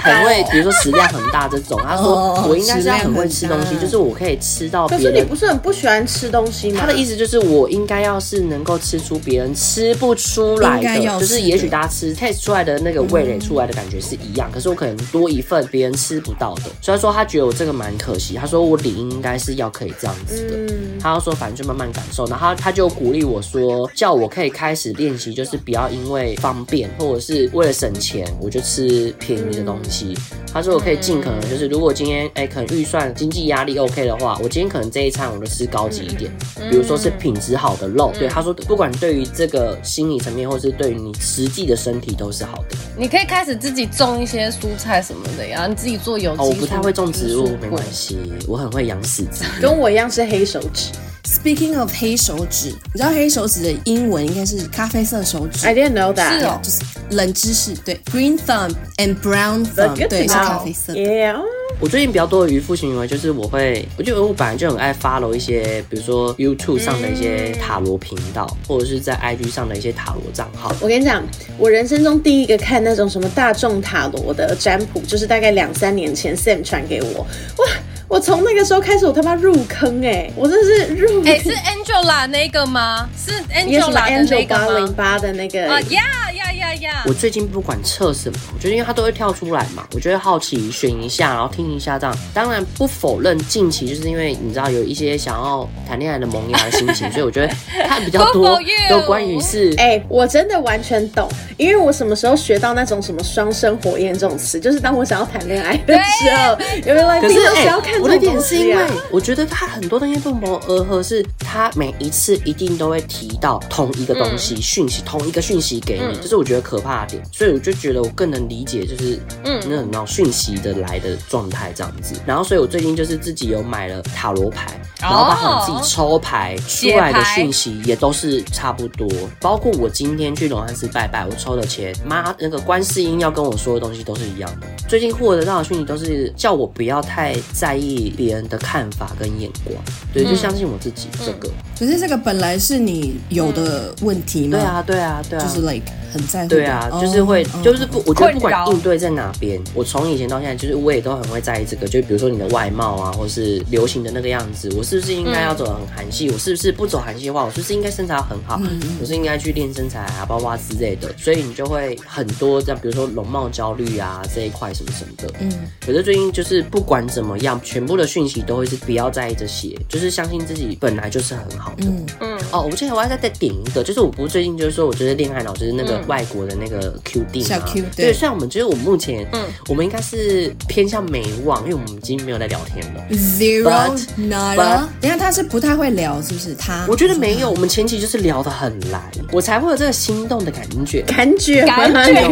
[0.00, 1.80] 很会，比如说食量很大这种。
[1.82, 5.06] 他说我应该是要很会吃东西，就是我可以吃到别人。
[5.06, 6.80] 可是你不是很不喜欢吃东西吗？
[6.80, 16.62] 他的意思就是我应该要是能够吃出别人吃不出来的，就是也许大家吃 taste 出来的那个味蕾出来的感觉是一样，可是我可能多一份别人吃不到的。
[16.80, 18.34] 所以说他觉得我这个蛮可惜。
[18.34, 20.56] 他说我理应应该是要可以这样子的。
[20.56, 30.14] 嗯他要说反正就慢慢感受，然后他他就鼓励我说，叫我可以开始练习，就是不要因为方便或者是为了省钱，我就吃便宜的东西。
[30.52, 36.30] 他说我可以尽可能就是，如果今天哎可能预算经济压力 OK 的话，我今天可能这一餐我就吃高级一点，
[36.70, 38.12] 比如说是品质好的肉。
[38.18, 42.76] 对，他说不管对于这个心理层面，或是对于你实际的身体都是好的。
[42.94, 46.42] 你可以开始自己种一些蔬菜什么的呀，你自己做有机。
[46.42, 50.92] 哦，我不太会种植物，没关系，我很会养死子，跟我一样是黑手指。
[51.30, 55.64] Speaking of 黑手指，你知道黑手指的英文应该是咖啡色手指。
[55.64, 56.40] I didn't know that。
[56.40, 57.72] 是哦，就是冷知识。
[57.84, 60.92] 对，green thumb and brown thumb，对，是咖啡色。
[60.92, 61.40] Yeah。
[61.78, 70.74] 我最近比较多的渔夫行为就是我会，我觉得我本来就很爱 follow 一些，比如说 YouTube 上的一些塔罗频道，嗯、或者是在 IG 上的一些塔罗账号。
[70.80, 71.24] 我跟你讲，
[71.56, 77.70] 我人生中第一个看那种什么大众塔罗的占卜，就是大概两三年前 Sam 传给我，哇！
[78.10, 80.32] 我从那个时候开始，我他妈入坑哎、欸！
[80.34, 81.32] 我真是入坑。
[81.32, 83.08] 哎、欸，是 Angela 那个吗？
[83.16, 84.66] 是 Angela 的那个吗？
[84.66, 85.70] 八零八的那个。
[85.70, 86.29] 啊呀呀
[86.74, 87.04] 呀呀！
[87.06, 92.16] 我最近不管测什么，我觉得因为它都会跳出来嘛，我就会好奇选一下，然后听一下这样。
[92.32, 97.54] 当然不否认近期就是因为你知道有一些想要谈恋爱的萌芽的心情，所以我觉得
[97.86, 99.72] 看比较多 都关于是。
[99.78, 106.56] 哎、欸，我真的完全懂，因为我什么时候学到那种什么双生火焰这种词，就是当我想要谈恋爱的时候，
[106.86, 107.20] 有没有来？
[107.20, 108.00] 可是想要看。
[108.00, 117.22] 我的点是因为我觉得他很多东西不谋而合，是他每一次一定都会提到同一个东西讯息，同一个讯息给你，就是我觉得可怕的点。
[117.32, 122.14] 所以我就觉得我更能理解，就是嗯那种讯息的来的状态这样子。
[122.26, 129.08] 然后，所以我最近就是自己有买了塔罗牌，然后帮我自己抽牌出来的讯息也都是差不多。
[129.40, 134.66] 包括我今天去龙安寺拜拜，我抽的钱妈那个观世音要跟我说的东西都是一样的。
[134.88, 137.90] 最近获得到的讯息都是叫我不要太在意。
[138.16, 139.74] 别人的看法跟眼光，
[140.12, 141.48] 对，就相信我自己这个。
[141.78, 144.58] 可是这个本来是你有的问题吗？
[144.58, 146.49] 对啊，对啊，对啊，就是 like 很在乎。
[146.50, 151.86] 对啊，就是会，就是不，我觉得不管应对在哪边，我从以前到现在，就是我也都很会在意这个。
[151.86, 156.28] 就比如说你的外貌啊，或是流行的那个样子，我是不是应该要走得很韩系？
[156.30, 158.60] 我是不是不走韩系的话，我是不是应该身材要很好？
[159.00, 161.08] 我是应该去练身材啊，包括之类的。
[161.16, 165.32] 所以你就会很多这样，比如说容貌焦虑啊这一块什么什么的。
[165.40, 165.50] 嗯。
[165.84, 171.84] 可是最近就是不管怎么样，全部的讯息都会是不要在意这些，就是相信自己本来就是很好的。
[171.86, 172.38] 嗯嗯。
[172.52, 178.12] 哦，我之前我还在再点一个，就是我不是最近就是说，我觉得恋爱脑就是那个外国的那个 Q 定小 Q 对。
[178.12, 183.02] 虽然我们觉得我目前，嗯，我们应该是偏向美网，因为我们已经没有在聊天了。
[183.10, 184.82] Zero nada。
[185.00, 186.54] 你看他是不太会聊，是不是？
[186.54, 189.00] 他我觉得没有，我们前期就是聊得很来，
[189.32, 192.14] 我才会有这个心动的感觉，感觉，感觉，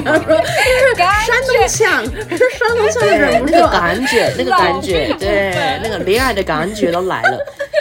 [1.28, 7.38] 山东腔，山东腔的人，那个感觉，那个感觉，对，那个恋爱的感觉都来了。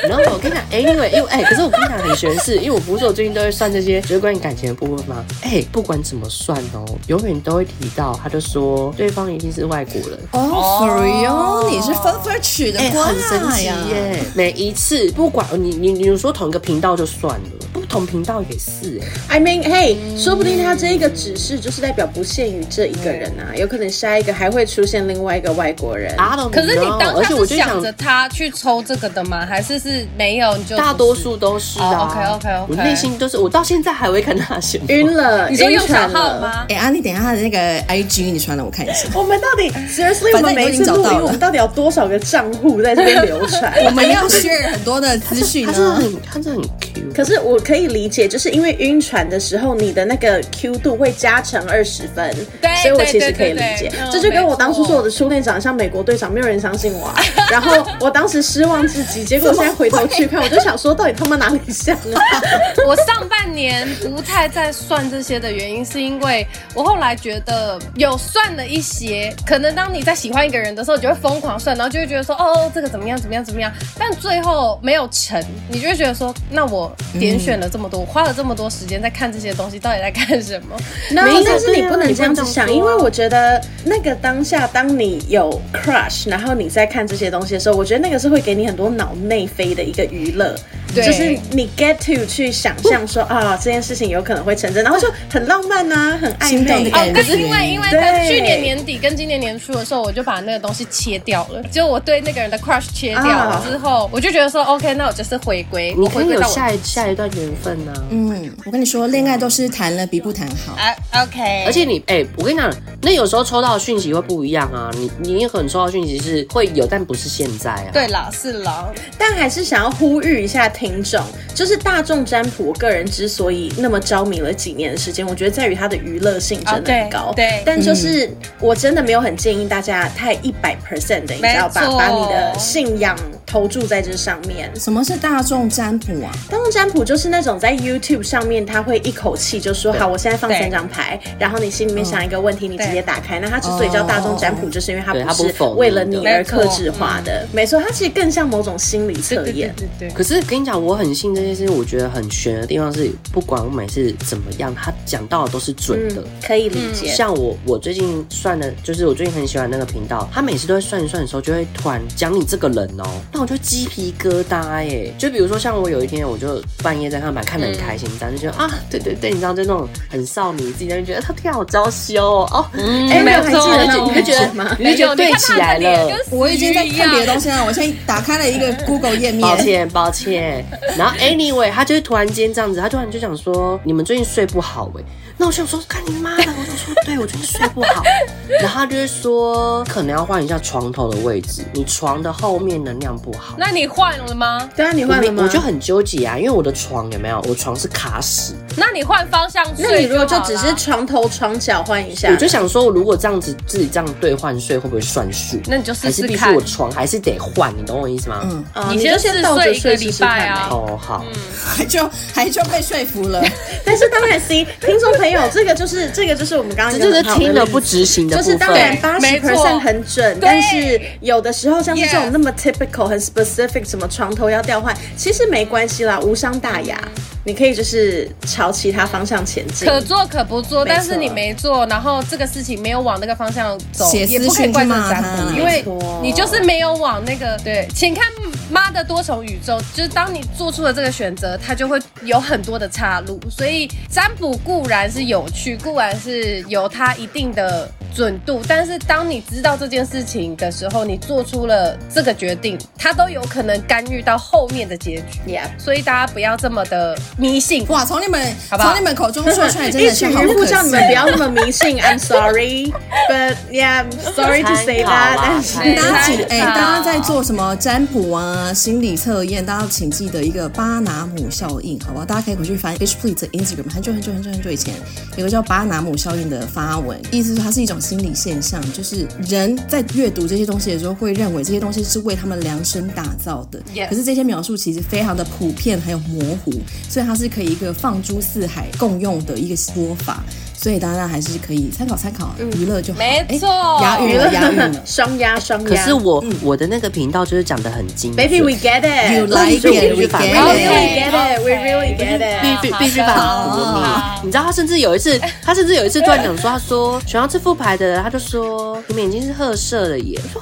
[0.07, 5.25] 然后我跟你讲，哎，因为因为哎，可是我跟你讲很玄事，因为我不是我最近都会算这些，就是关于感情的部分吗？
[5.41, 10.19] 哎，不管怎么算哦，永远都会提到，他就说对方一定是外国人。
[10.31, 14.23] 哦，sorry 哦，你是分分取的，很神奇耶！
[14.36, 18.99] 每一次不管你你你说同一个频道就算了，不同频道也是
[19.30, 19.38] 哎。
[19.38, 26.15] I mean，嘿，说不定他这一个指示就是代表不限于这一个人啊，有可能下一个还会出现另外一个外国人。
[26.51, 29.45] 可是你当时是想着他去抽这个的吗？
[29.45, 30.08] 还是是？
[30.17, 32.10] 没有，就大多数都是啊。
[32.10, 34.82] OK OK OK，我内心都是，我到现在还会看他选。
[34.88, 36.65] 晕了，你说用小号吗？
[36.69, 39.08] 哎，啊，你等一下他的那个 IG 你传了我看一下。
[39.13, 43.73] 我们到底 Seriously，我们每一次录音，我们到底有多少个账户在这边流传？
[43.86, 45.65] 我们要 share 很多的资讯。
[45.65, 46.62] 他是很，他是很
[47.01, 47.13] Q。
[47.13, 52.33] 可是我可以理解，就是因为晕船的时候，你的那个 Q 度会加成二十分，
[52.81, 53.91] 所以我其实可以理解。
[54.12, 57.15] 这就跟我当初说我的初恋长得像美国队长，没有人相信我，啊
[57.51, 62.21] 然后我当时失望至极，结果现在回头去看， 我就想说，到底他妈哪里像啊？
[62.88, 76.87] 我上半年不太在算这些的原因，是因为我后来觉得有算了一些，可能当你在喜欢一个人的时候，你就会疯狂算，然后就会觉得说，哦，这个怎么样，怎么样，怎么样，但最后没有成，你就会觉得说，那我
[77.19, 80.78] 点选了这么多，花了这么多时间在看这些东西，到底在干什么？
[81.12, 90.56] 没有，但是你不能这样子想，因为我觉得那个当下，当你有 crush，然后你在看这些东西的时候，我觉得那个是会给你很多脑内飞的一个娱乐。
[90.95, 96.89] 对就是你 get to 去想象说啊，这件事情有可能会成真，然后就很浪漫呐，很暧昧。
[96.91, 105.93] 哦，但是因为因为在去年年底跟今年年初的时候，我就把那个东西切掉了，就我对那个人的 crush 切掉了之后，我就觉得说 OK，那我就是回归。
[105.97, 107.93] 你可以有下一下一段缘分呢。
[108.09, 110.73] 嗯，我跟你说，恋爱都是谈了比不谈好。
[110.73, 111.63] 啊，OK。
[111.65, 114.89] 而且你哎，我跟你讲，那有时候抽到的讯息会不一样啊。
[114.93, 117.89] 你你也可能抽到讯息是会有，但不是现在啊。
[117.93, 121.21] 对啦，是啦，但还是想要呼吁一下听众。
[121.53, 127.33] 就是大众占卜，我个人之所以那么着迷了几年的时间，我觉得在于它的娱乐性真的很高。
[127.35, 131.81] 对，但就是我真的没有很建议大家太一百 percent 的，你知道吧？
[131.97, 134.69] 把你的信仰投注在这上面。
[134.75, 136.31] 什么是大众占卜啊？
[136.51, 143.39] 大众占卜就是那种在 YouTube 上面，他会一口气就说好，我现在放三张牌，然后你心里面想一个问题，你直接打开。
[143.39, 147.47] 那它之所以叫大众占卜，就是因为它不是为了你而克制化的。
[147.53, 149.73] 没错，它其实更像某种心理测验。
[149.77, 150.13] 对对对。
[150.13, 157.07] 可是跟你讲，我很信这件事情，我觉得很玄的地方是，不管我每次怎么样，他讲到的都是准的，可以理解。
[157.07, 163.05] 像我，我最近算的，就是我最近很喜欢那个频道，他每次都会算一算的时候，就会突然讲你这个人哦，
[163.38, 165.13] 那我就鸡皮疙瘩欸。
[165.15, 172.65] 就比如说像我有一天，我就半夜在看板，看得很开心，这样就觉得啊，对对对，你知道就那种很少女，自己就觉得他天好娇羞哦。
[172.73, 174.76] 哎，没有还记得那种，你会觉得吗？
[174.80, 176.17] 你就对起来了。
[176.32, 179.41] 我已经在看别的东西了，我现在打开了一个 Google 页面。
[179.41, 180.65] 抱歉抱歉。
[180.97, 185.04] 然后 Anyway，他就是突然间这样子，他突然就想说，你们最近睡不好哎。
[185.39, 186.45] 那我想说，看你妈的！
[186.47, 188.02] 我就说，对，我最近睡不好。
[188.60, 193.55] 然后他就会说，可能要换一下床头的位置，你床的后面能量不好。
[193.57, 194.69] 那你换了吗？
[194.75, 195.43] 对啊，你换了吗？
[195.43, 197.43] 我就很纠结啊，因为我的床有没有？
[197.47, 198.55] 我床是卡死。
[198.75, 199.85] 那你换方向睡？
[199.85, 205.59] 那你如果就只是床头床脚换一下，我就想说，如果这样子自己这样对换睡，会不会算数？
[205.67, 206.11] 那你就试试看。
[206.11, 207.73] 还是必须我床还是得换？
[207.77, 208.41] 你懂我意思吗？
[208.43, 210.67] 嗯，你先倒着睡一个礼拜啊。
[210.71, 211.25] 哦，好，
[211.65, 213.43] 还就还就被说服了。
[213.83, 215.41] 但是当然，C 听众朋友。
[215.51, 218.37] 这个就是这个就是我们刚刚就是听了不执行的。
[218.37, 226.99] 就是当然八十 percent 很准，但是有的时候像是这种那么 typical 很 specific，什么床头要调换，其实没关系啦，无伤大雅。
[227.43, 235.82] 你可以就是朝其他方向前进，可做可不做，但是你没做，然后这个事情没有往那个方向走，也不可以怪这占卜，因为
[236.21, 238.25] 你就是没有往那个对，请看。
[238.69, 243.39] 妈的多重宇宙，就是当你做出了这个选择，它就会有很多的岔路。
[243.49, 255.39] 所以占卜固然是有趣，固然是有它一定的准度，但是当你知道这件事情的时候，你做出了这个决定，它都有可能干预到后面的结局。
[255.48, 255.67] Yeah.
[255.78, 257.86] 所以大家不要这么的迷信。
[257.88, 261.98] 哇，从你们从你们口中说出来，真的是 好不叫你们不要那么迷信。
[262.00, 262.91] I'm sorry,
[263.30, 265.38] but yeah, sorry to say that。
[265.38, 268.48] 但是大家哎，大家在做什么占卜啊？
[268.48, 272.26] 啊，心理测验，大家请记得一个巴拿姆效应，好不好？
[272.26, 274.93] 大家可以回去翻 Bitch Please 的 Instagram，很久很久很久很久以前
[275.36, 283.81] 有个叫巴拿姆效应的发文，意思是它是一种心理现象，就是人在阅读这些东西的时候，会认为这些东西是为他们量身打造的。
[284.10, 286.71] 可是这些描述其实非常的普遍，还有模糊，
[287.10, 290.43] 所以它是可以一个放诸四海共用的一个说法。
[290.79, 293.17] 所以大家还是可以参考参考，娱乐就好。
[293.17, 293.67] 没错，
[293.99, 295.89] 押韵了，押韵了， 双押双押。
[295.89, 298.35] 可是我我的那个频道就是讲的很精。
[298.35, 299.39] Baby, we get it.
[299.39, 300.15] You like it?
[300.15, 301.63] We get it.
[301.63, 302.61] We really get it.
[302.61, 303.35] 必须必须反
[303.71, 304.03] 驳
[304.41, 304.45] 你。
[304.45, 310.39] 你知道他甚至有一次，他甚至有一次突然讲说，他说选到这副牌的，他就说你们已经是褐色了耶。
[310.43, 310.61] 我说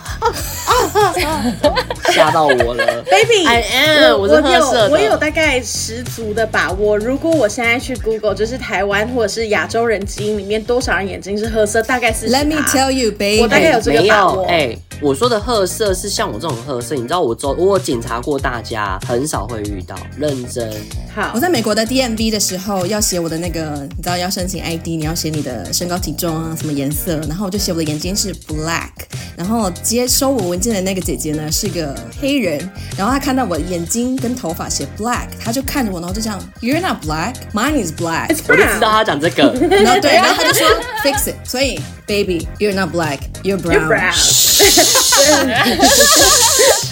[2.14, 4.90] 吓到我了，Baby，I am，我是褐色的。
[4.92, 10.05] 我有大概十足的把握，如果我现在去 Google，就是台湾或者是亚洲人。
[10.06, 11.82] 基因里面多少人眼睛是褐色？
[11.84, 12.30] 大概是。
[12.30, 14.44] Let me tell you, baby，我大概有这个把握。
[14.46, 19.96] 哎，我说的褐色是像我这种褐色，你知道我周我检查过，大家很少会遇到。
[20.18, 20.72] 认真。
[21.14, 28.90] 好，我在美国的 DMV 的时候要写我的那个，你知道要申请 ID，你要写你的身高体重啊，什么颜色，然后我就写我的眼睛是 black，
[29.38, 32.58] 然后接收我文件的那个姐姐呢是个黑人，
[32.98, 38.36] 然后她看到我眼睛跟头发写 black，她就看着我，然后就这样，You're not black, mine is black。
[38.48, 39.54] 我就知道她讲这个。
[39.84, 40.68] 然后对， 然后她就说
[41.04, 43.74] fix it，所以 baby you're not black you're brown。
[43.74, 44.14] You're brown.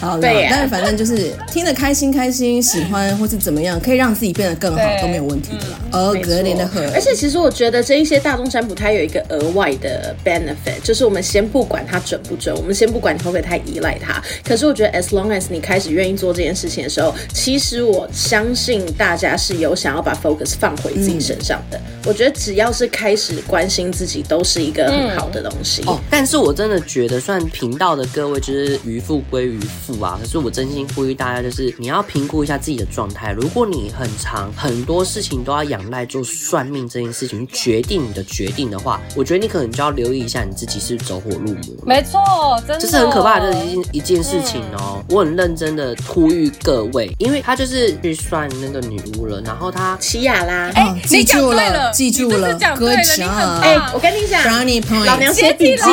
[0.03, 5.79] 好了，但是反正就是听得开心开心，喜欢或是怎么样，可以让自己变得更好都没有问题的啦。
[5.91, 14.21] 而格林的很，而且其实我觉得这一些大众占卜它有一个额外的 benefit，就是我们先不管它准不准，我们先不管你会不会太依赖它。
[14.43, 21.77] 可是我觉得 as long as 你开始愿意做这件事情的时候，其实我相信大家是有想要把 focus 放回自己身上的。
[21.77, 25.81] 嗯、我觉得只要是开始关心自己，都是一个很好的东西。
[25.83, 29.93] 嗯、哦，但是我真的觉得，算频道的各位就是渔夫归渔夫。
[30.03, 30.19] 啊！
[30.21, 33.31] 可是我真心呼吁大家，就是你要评估一下自己的状态。
[33.31, 41.61] 如果你很长很多事情都要仰赖做算命这件事情决定你的决定的话，我觉得你可能就要留意一下你自己是走火入魔。
[41.85, 42.19] 没错，
[42.67, 44.97] 真的，这是很可怕的一件一件事情哦。
[44.97, 55.83] 嗯、我很认真的呼吁各位，因为他就是去算那个女巫了，然然后他奇亚拉，哎、欸，记住了，记住了，哥讲，哎，我跟你讲，Brownie 老娘写笔记，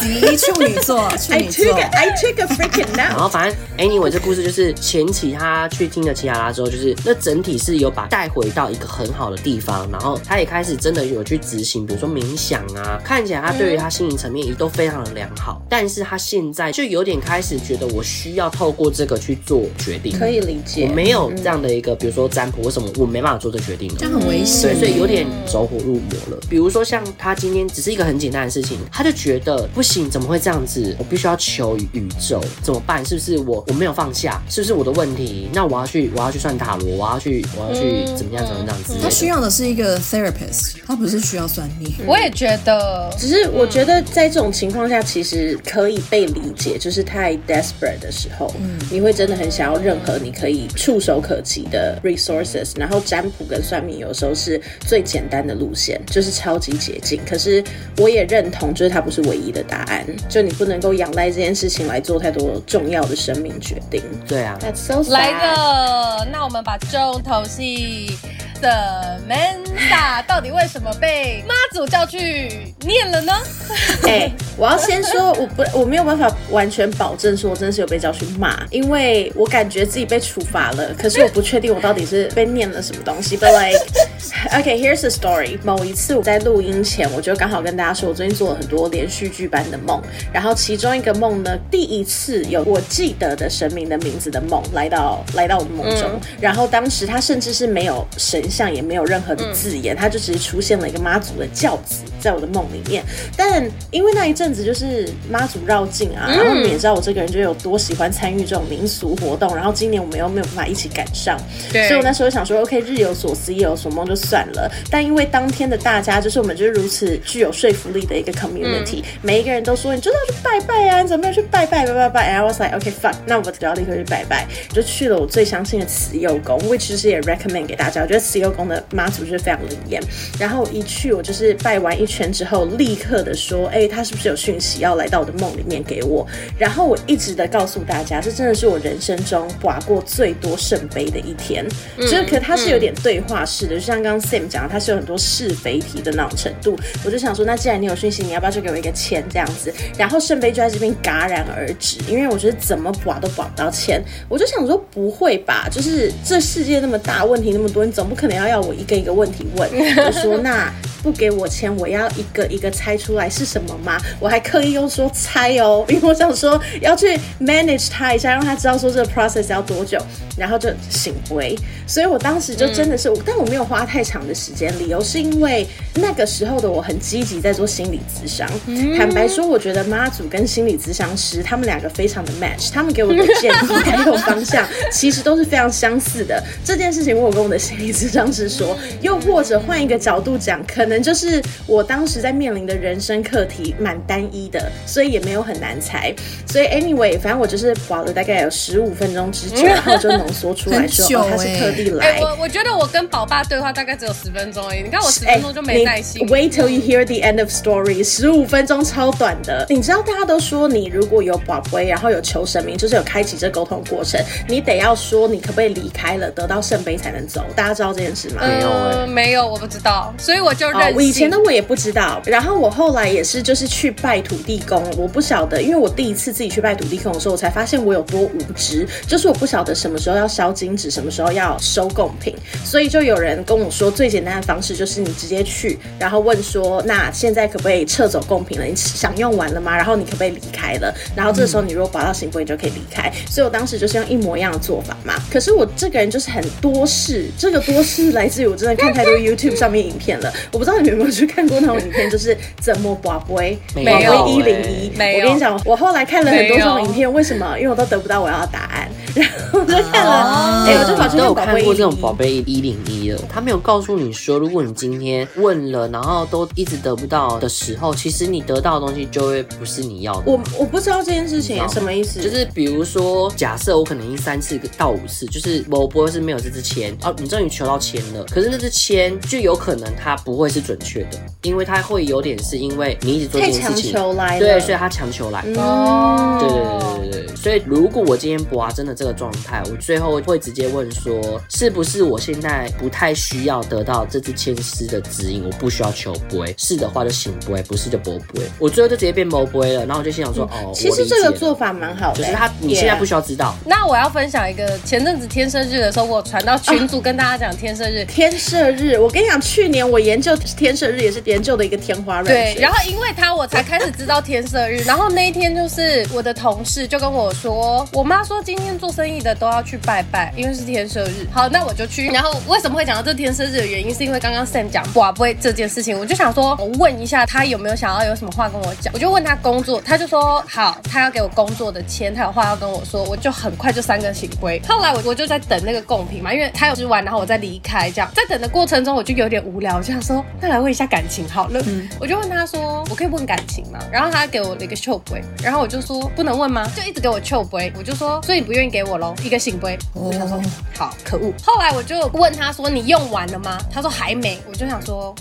[0.00, 1.74] 极处女座， 处处女座。
[1.74, 3.10] I took a freaking nap。
[3.10, 15.60] 然后反正 anyway 这故事就是前期他去听了奇亚拉之后，就是那整体是有把带回到一个很好的地方，然后他也开始真的有去执行，比如说冥想啊，看起来他对于他心灵层面也都非常的良好。
[15.68, 20.86] 但是他现在就有点开始觉得我需要透过这个去做决定，可以理解。
[20.88, 24.70] 我没有这样的一个，比如说占卜为什么，我没办法做这决定，这样很危险。
[24.72, 26.38] 对，所以有点走火入魔了。
[26.48, 30.94] 比如说像他今天只是一个很简单的事情，他就觉得不行，怎么会这样子？
[30.98, 33.04] 我必须要求宇宙怎么办？
[33.04, 34.42] 是不是我我没有放下？
[34.48, 35.48] 是不是我的问题？
[35.52, 38.94] 那我要去我要去算塔罗，我要去我要去怎么样怎么样子？
[39.02, 41.92] 他需要的是一个 therapist，他不是需要算命。
[42.06, 57.20] 我也觉得，只是我觉得在这种情况下，其实可以被理解，就是太 desperate 的时候，嗯，你会真的很想要任何你可以触手可及的 resources，然后占卜跟算命有时候是最简单的路线，就是超级捷径。
[57.28, 57.62] 可是
[57.98, 64.02] 我也认同，就是它不是唯一的答案，就你不能够仰赖这件事情来做太多重要的生命决定。
[64.26, 65.10] 对啊，That's so sad。
[65.10, 68.16] 来个，那我们把重头戏。
[68.64, 73.32] 的 Mensa 到底为什么被妈祖叫去念了呢？
[74.04, 83.36] 哎、欸，我要先说，我不，我没有办法完全保证说我真的是有被叫去骂，因为我感觉自己被处罚了，可是我不确定我到底是被念了什么东西。
[83.36, 83.78] But like,
[84.52, 85.58] okay, here's the story。
[85.62, 90.00] 某一次我在录音前，我就刚好跟大家说，我最近做了很多连续剧般的梦，
[90.32, 98.42] 然后其中一个梦呢，第一次有我记得的神明的名字的梦来到来到我的梦中，嗯、然后当时他甚至是没有神。
[98.54, 103.04] 像也没有任何的字眼，它就只是出现了一个妈祖的轿子在我的梦里面。
[103.36, 109.54] 但因为那一阵子就是妈祖绕境啊，然后你们也知道我这个人就有多喜欢参与这种民俗活动。
[109.54, 111.38] 然后今年我们又没有办法一起赶上，
[111.70, 114.70] 所以我那时候想说，OK，日有所思，夜有所梦就算了。
[114.90, 122.08] 但因为当天的大家就是我们就是如此具有说服力的一个 community，每一个人都说你就是要去拜拜啊，你怎么没有去拜拜拜拜。
[122.14, 130.00] 拜 I was like, OK, fuck，那我只要立刻去拜拜，我就去了我最相信的慈幼宫，which 其实也 recommend 给大家，我觉得慈幼宫的妈祖就是非常灵验，
[130.38, 136.24] 然后一去我就是拜完一圈之后，立刻的说，哎、欸，他是不是有讯息要来到我的梦里面给我？
[136.56, 141.66] 然后我一直的告诉大家，这真的是我人生中刮过最多圣杯的一天。
[141.96, 146.78] 嗯、就是，可他是有点对话式的，嗯、就像刚刚 Sam 讲，他是有很多是非题的那种程度。
[147.04, 149.74] 我就想说，那既然你有讯息，你要不要就给我一个签这样子？
[149.98, 154.00] 然后圣杯就在这边戛然而止，因为我觉得怎么刮都刮不到签。
[154.28, 155.68] 我就想说，不会吧？
[155.68, 158.72] 就是这世界那么大，问题那么多，你总不可能要要我。
[158.74, 159.70] 一个一个问题问，
[160.04, 160.68] 我说 那
[161.04, 164.00] 不给我钱，我要一个一个猜出来是什么吗？
[164.18, 169.98] 我还刻意用说猜哦，因为我想说要去 manage 他一下，让他知道说这个 process 要多久，
[170.38, 171.54] 然后就醒回。
[171.86, 178.48] 所以我当时就真的是，嗯、但我没有花太长的时间，理由是因为那个时候的我很积极在做心理咨商。
[178.66, 186.42] 嗯、坦白说，我觉得妈祖跟心理咨商师他们两个非常的 match，他们给我的建议还有方向其实都是非常相似的。
[186.64, 188.74] 这件事情我有跟我的心理咨商师说。
[189.02, 196.14] 又或者换一个角度讲，可能就是我当时在面临的人生课题蛮单一的，所以也没有很难猜。
[196.46, 202.12] 所以 anyway，反正我就是保了大概有十五分钟之久， 然后就浓缩出来说，哦，他是特地来。
[202.12, 204.82] 欸、我我觉得我跟宝爸对话大概只有十分钟而已。
[204.82, 206.26] 你看我十分钟就没耐心。
[206.26, 209.66] 欸、Wait till you hear the end of story，十五分钟超短的。
[209.68, 217.44] 你知道大家都说，你如果有宝贝，然后有求神明，就是有开启这沟通过程，你得要说你可不可以离开了，得到圣杯才能走。
[217.56, 218.42] 大家知道这件事吗？
[218.46, 218.68] 没有。
[218.68, 238.64] 嗯，没有，我不知道，所以我就我以前的我也不知道，然后我后来也是，就是去拜土地公，我不晓得，因为我第一次自己去拜土地公的时候，我才发现我有多无知，就是我不晓得什么时候要烧金纸，什么时候要收贡品，所以就有人跟我说，最简单的方式就是你直接去，然后问说，那现在可不可以撤走贡品了？
[238.64, 239.76] 你想用完了吗？
[239.76, 240.94] 然后你可不可以离开了？
[241.14, 243.12] 然后这时候你如果保到圣杯，你就可以离开。
[243.30, 245.14] 所以我当时就是用一模一样的做法嘛。
[245.30, 254.90] 可是我这个人就是很多事，这个多事来自于我真的看太多 YouTube 上面影片了，我不知道你有没有去看过那种影片， 就是怎么博杯，没有一零一。
[254.94, 257.56] 我跟你讲，我后来看了很多这种影片，为什么？
[257.58, 258.73] 因为我都得不到我要的答案。
[259.14, 270.22] 然后我就看了，哎、哦，我就跑去都有看过这种宝贝一零一了，他没有告诉你说，如果你今天问了，然后都一直得不到的时候，其实你得到的东西就会不是你要的。
[270.26, 285.40] 我我不知道这件事情什么意思，就是比如说，假设我可能一三次到五次，就是我不会是没有这支签哦，你终于求到签了，可是那支签就有可能它不会是准确的，因为它会有点是因为你一直做这件事情，求来对，所以他强求来。
[285.56, 287.36] 哦、嗯，对对对对对。
[287.36, 298.42] 所以如果我今天拔真的这个状态，我最后会直接问说，是不是我现在不太需要得到这支签诗的指引，我不需要求杯，是的话就行杯，不是就不杯。
[298.58, 303.54] 我最后就直接变不杯了，然后我就心想说，嗯、哦，其实这个做法蛮好的，就是他你现在不需要知道。
[303.64, 303.68] Yeah.
[303.68, 312.54] 那我要分享一个前阵子天赦日的时候，我传到群组跟大家讲天赦日， 天赦日，我跟你讲，去年我研究天赦日也是研究的一个天花乱坠。
[312.54, 321.26] 对，然后因为他我才开始知道天赦日，然后那一天就是我的同事就跟我说，我妈说今天做生意的都要去拜拜，因为是天赦日。
[321.32, 322.06] 好，那我就去。
[322.08, 334.60] 然后为什么会讲到这天赦日的原因，是因为刚刚 Sam 讲哇不会这件事情，我就想说，我问一下他有没有想要有什么话跟我讲，我就问他工作，他就说好，他要给我工作的签，他有话要跟我说，我就很快就三个圣杯。
[334.68, 343.78] 后来我我就在等那个贡品嘛，因为他有吃完，然后我再离开，这样在等的过程中我就有点无聊，我就想说，那来问一下感情好了，嗯，我就问他说，我可以问感情吗？
[343.90, 346.70] 然后他给我了一个臭杯，然后我就说不能问吗？
[346.76, 349.14] 就一直给我臭杯，我就说，所以你不愿意给我喽？
[349.22, 350.40] 一个圣杯，我就想说
[350.76, 351.32] 好可恶。
[351.44, 353.58] 后来我就问他说，你用完了吗？
[353.72, 355.14] 他说还没，我就想说，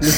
[0.00, 0.08] 你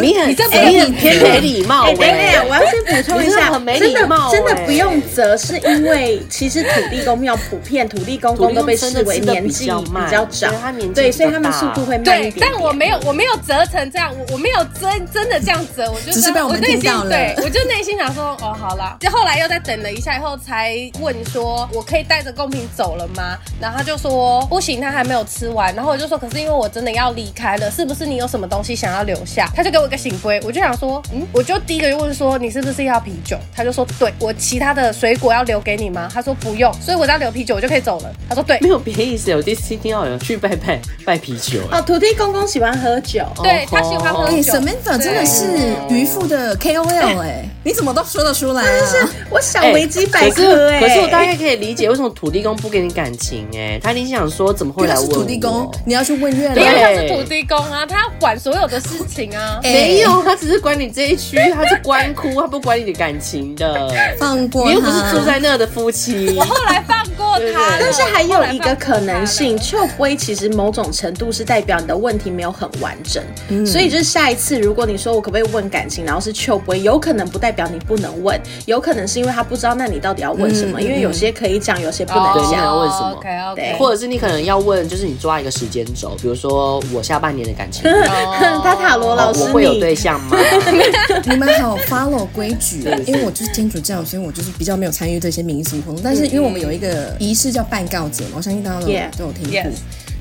[0.00, 1.84] 你很你这没很偏没礼貌。
[1.84, 10.52] 哎、欸，等等，我要先补充一下，很没礼貌，真的真的不用折，是因为其实土地公庙普遍土地公公都被视为年纪比较长，
[10.94, 17.10] 对，所以他们速度会慢一点但我没有我没有折成这样，我我没有真真的这样折，我就只是被我们听到了。
[17.10, 18.96] 对，我就内心想说，哦，好了。
[19.00, 23.38] 就后来又再等了一下以后，才问说，我可以带着贡品走了吗？
[23.60, 25.74] 然后他就说不行，他还没有吃完。
[25.74, 29.48] 然后我就说，可是因为我真的要离开了，是不是你有什么东西想要留下？
[29.56, 33.38] 他就给我一个醒杯，我就想说，嗯，我就第一个就问说，你是不是要啤酒？
[33.54, 36.08] 他就说，对，我其他的水果要留给你吗？
[36.12, 38.12] 他说不用，所以我只要留啤酒，我就可以走了。
[38.28, 41.60] 他说对，没有别的意思，我第一次听到有人去拜拜拜啤酒。
[41.70, 44.52] 哦，土地公公喜欢喝酒，对他喜欢喝酒。
[44.52, 45.46] Samantha 真的是
[45.88, 48.86] 渔夫的 KOL 哎，你怎么都说得出来啊？
[48.86, 55.70] 是我想维基百科哎，可是我大概可以理解为什么土地公不给你感情哎，他一定想说怎么会来问土地公？
[55.84, 59.60] 你要去问月亮，因为他是土地公啊，他要管所有的事情啊。
[59.62, 64.16] 没有，他只是管你这一区，他是官窟，他不管你的感情的。
[64.18, 66.34] 放过他，你又不是住在那的夫妻。
[66.38, 73.22] 我后来放过他，但是还有一个可能性，圣杯其实某种程度是代表你的问题没有很完整，
[73.66, 80.80] 所以就是下一次如果你说我可不可以问感情，然后是圣杯，有可能不代表你不能问，有可能是因为他不知道，那你到底要问什么？
[80.80, 82.52] 因为有些可以讲，有些不能讲。
[82.52, 87.82] 你要问什么？OK OK，或者是你可能要问，就是你抓一个时间轴，比如说我下半年的感情，
[88.62, 90.36] 他塔罗老师，我会有对象吗？
[91.26, 96.00] 你们好 follow 规矩，因为我就是天主教，所以我就是比较没有参与这些明星活动。
[96.02, 98.86] 但是因为我们有一个仪式叫办告解，我相信大家都
[99.18, 99.72] 都有听过。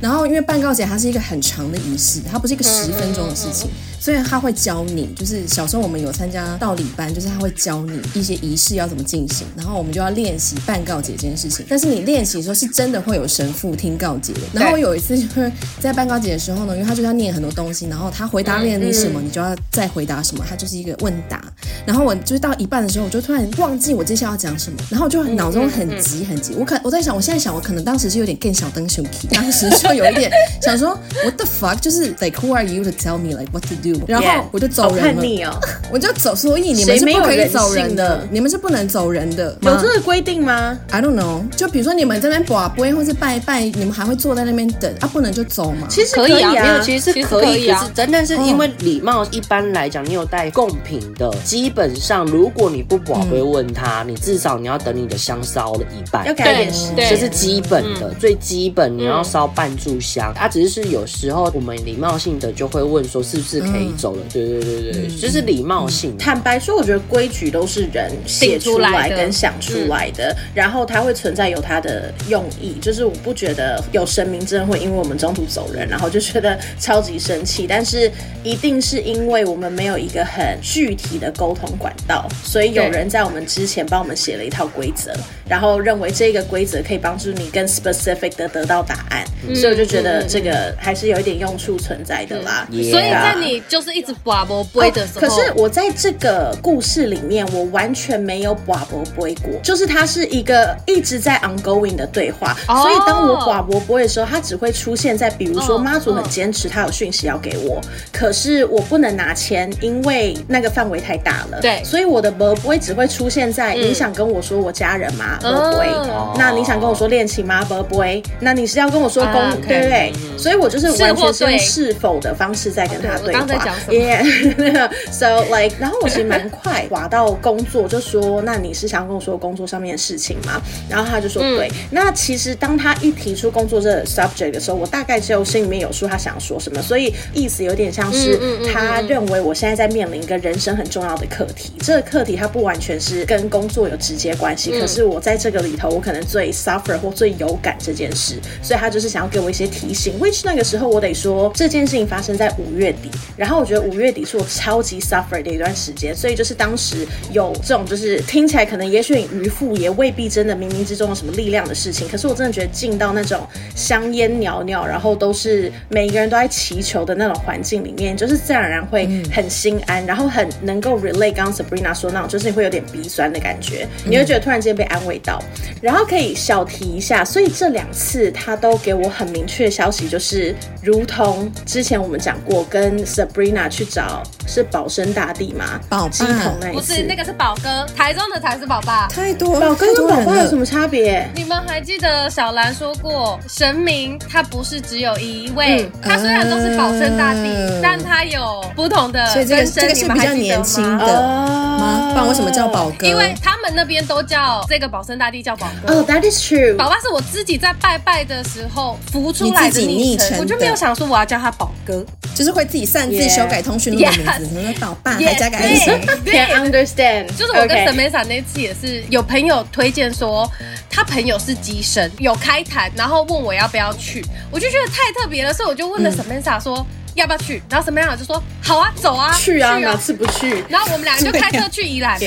[0.01, 3.69] 然后因为办告解它是一个很长的仪式，它不是一个十分钟的事情。
[4.05, 11.65] 所以他会教你，就是小时候我们有参加道理班，就是他会教你一些仪式要怎么进行，然后我们就要练习办告解这件事情。
[11.67, 14.41] 但是你练习的时候是真的会有神父听告解的。
[14.53, 21.41] 然后我有一次就是在办告解的时候呢，因为他就要念很多东西，然后他回答念你什么，你就要再回答什么，他就是一个问答。
[21.83, 26.53] 然后我就是到一半的时候，我就突然忘记我接下来要讲什么，然后我就脑中很急很急。
[26.53, 30.31] 我可我在想，我现在想，我可能当时是有点更小灯熊皮，当时就有一点
[30.61, 30.89] 想说
[31.25, 33.94] What the fuck，就是 like who are you to tell me like what to do？
[34.07, 35.59] 然后我就走人了，叛逆哦，
[35.91, 36.35] 我就走。
[36.35, 39.57] 所以你们是不可以走人的，你们是不能走人的。
[39.61, 41.41] 有这个规定吗？I don't know。
[41.55, 45.07] 就比如说你们在那边寡杯或是拜拜，你们还会坐在那边等啊？
[45.07, 45.87] 不能就走吗？
[45.89, 49.25] 其实可以啊，没有，其实是可以，可是真的是因为礼貌。
[49.31, 60.33] 一般来讲，你有带贡品的，基本上如果你不寡杯问他，你至少你要等你的香烧了一半，要改点时间，这是基本的，最基本你要烧半炷香。
[60.35, 64.23] 他只是有时候我们礼貌性的就会问说是不是可以走了？
[64.31, 66.17] 对对对对，就是礼貌性。
[66.17, 72.75] 坦白说，我觉得规矩都是人写出来跟想出来的，然后它会存在有它的用意。
[72.81, 77.65] 就是我不觉得有神明真的会因为我们中途走人，然后就觉得超级生气。
[77.67, 78.11] 但是
[78.43, 85.11] 一定是因为我们没有一个很具体的沟通管道，所以有人在我们之前帮我们写了一套规则，
[85.47, 89.25] 然后认为这个规则可以帮助你更 specific 的得到答案。
[89.53, 92.67] 所以我就觉得这个还是有一点用处存在的啦。
[92.71, 95.19] 所以在你就是一直拔不杯的时候。
[95.19, 102.55] 可是我在这个故事里面，我完全没有拔伯杯过，就是它是一个一直在 ongoing 的对话。
[102.67, 102.81] Oh.
[102.83, 107.81] 所以当我拔伯杯的时候，它只会出现在比如说妈祖很坚持他有讯息要给我，
[108.13, 111.59] 可是我不能拿钱，因为那个范围太大了。
[111.59, 115.37] 对，所以我的伯杯只会出现在你想跟我说我家人吗？
[115.41, 115.69] 吗？
[115.71, 115.89] 不会。
[116.37, 117.61] 那你想跟我说恋情吗？
[117.65, 118.23] 不会。
[118.39, 119.33] 那你是要跟我说公
[119.67, 120.13] 对不对？
[120.37, 123.64] 所以我就是完全是用是否的方式在跟他对话。
[123.65, 124.89] 刚才讲什么？
[125.11, 130.61] So like，然后我其实蛮快滑到工作，就说那你是想跟我说工作上面的事情吗？
[130.89, 131.69] 然后他就说对。
[131.89, 138.39] 那其实当他一提出工作这个 subject 的时候，我大概就心里面有数他想要说什么，所以意思有点像是
[138.71, 141.73] 他认为我现在在面临一个人生很重要的课题。
[141.79, 150.19] 这个课题它不完全是跟工作有直接关系，可是我在这个里头，我可能最 suffer 或最有感这件事，所以他就是想要给我一些提醒。
[150.19, 175.39] Which 那个时候我得说，这件事情发生在五月底，然然后我觉得五月底是我超级 suffer 的一段时间，所以就是当时有这种就是听起来可能也许很愚妇，也未必真的冥冥之中有什么力量的事情，可是我真的觉得进到那种香烟袅袅，然后都是每一个人都在祈求的那种环境里面，就是自然而然会很心安，然后很能够 relate 刚刚 Sabrina 说那种，就是你会有点鼻酸的感觉，你会觉得突然间被安慰到，
[175.83, 183.05] 然后可以小提一下，所以这两次他都给我很明确的消息，就是如同之前我们讲过，跟
[183.35, 185.79] Sabrina 去找是宝生大帝吗？
[185.89, 191.29] 宝鸡桶那一次，不是那个是宝哥，台中的才是宝爸，太多宝哥跟宝爸有什么差别？
[191.35, 202.11] 你们还记得小兰说过，神明他不是只有一位，他虽然都是宝生大帝，但他有不同的分身，这个是比较年轻的吗？
[202.11, 203.05] 不然为什么叫宝哥？
[203.05, 205.93] 因为他们那边都叫这个宝生大帝叫宝哥。
[205.93, 206.77] Oh, that is true。
[206.77, 215.89] 宝爸是我自己在拜拜的时候浮出来的昵称，我就没有想说我要叫他宝哥，就是会自己擅自修改通讯录的名字，什么宝爸还加个 S。
[216.25, 217.27] Can't understand。
[217.35, 220.49] 就是我跟 Samantha 那次也是有朋友推荐说，
[220.89, 226.85] 他朋友是机身，有开坛，然后问我要不要去，我就觉得太特别了，所以我就问了 Samantha 说
[227.15, 230.63] 要不要去，然后 Samantha 就说好啊，走啊，去啊，哪次不去？
[230.69, 232.19] 然后我们两个就开车去宜兰。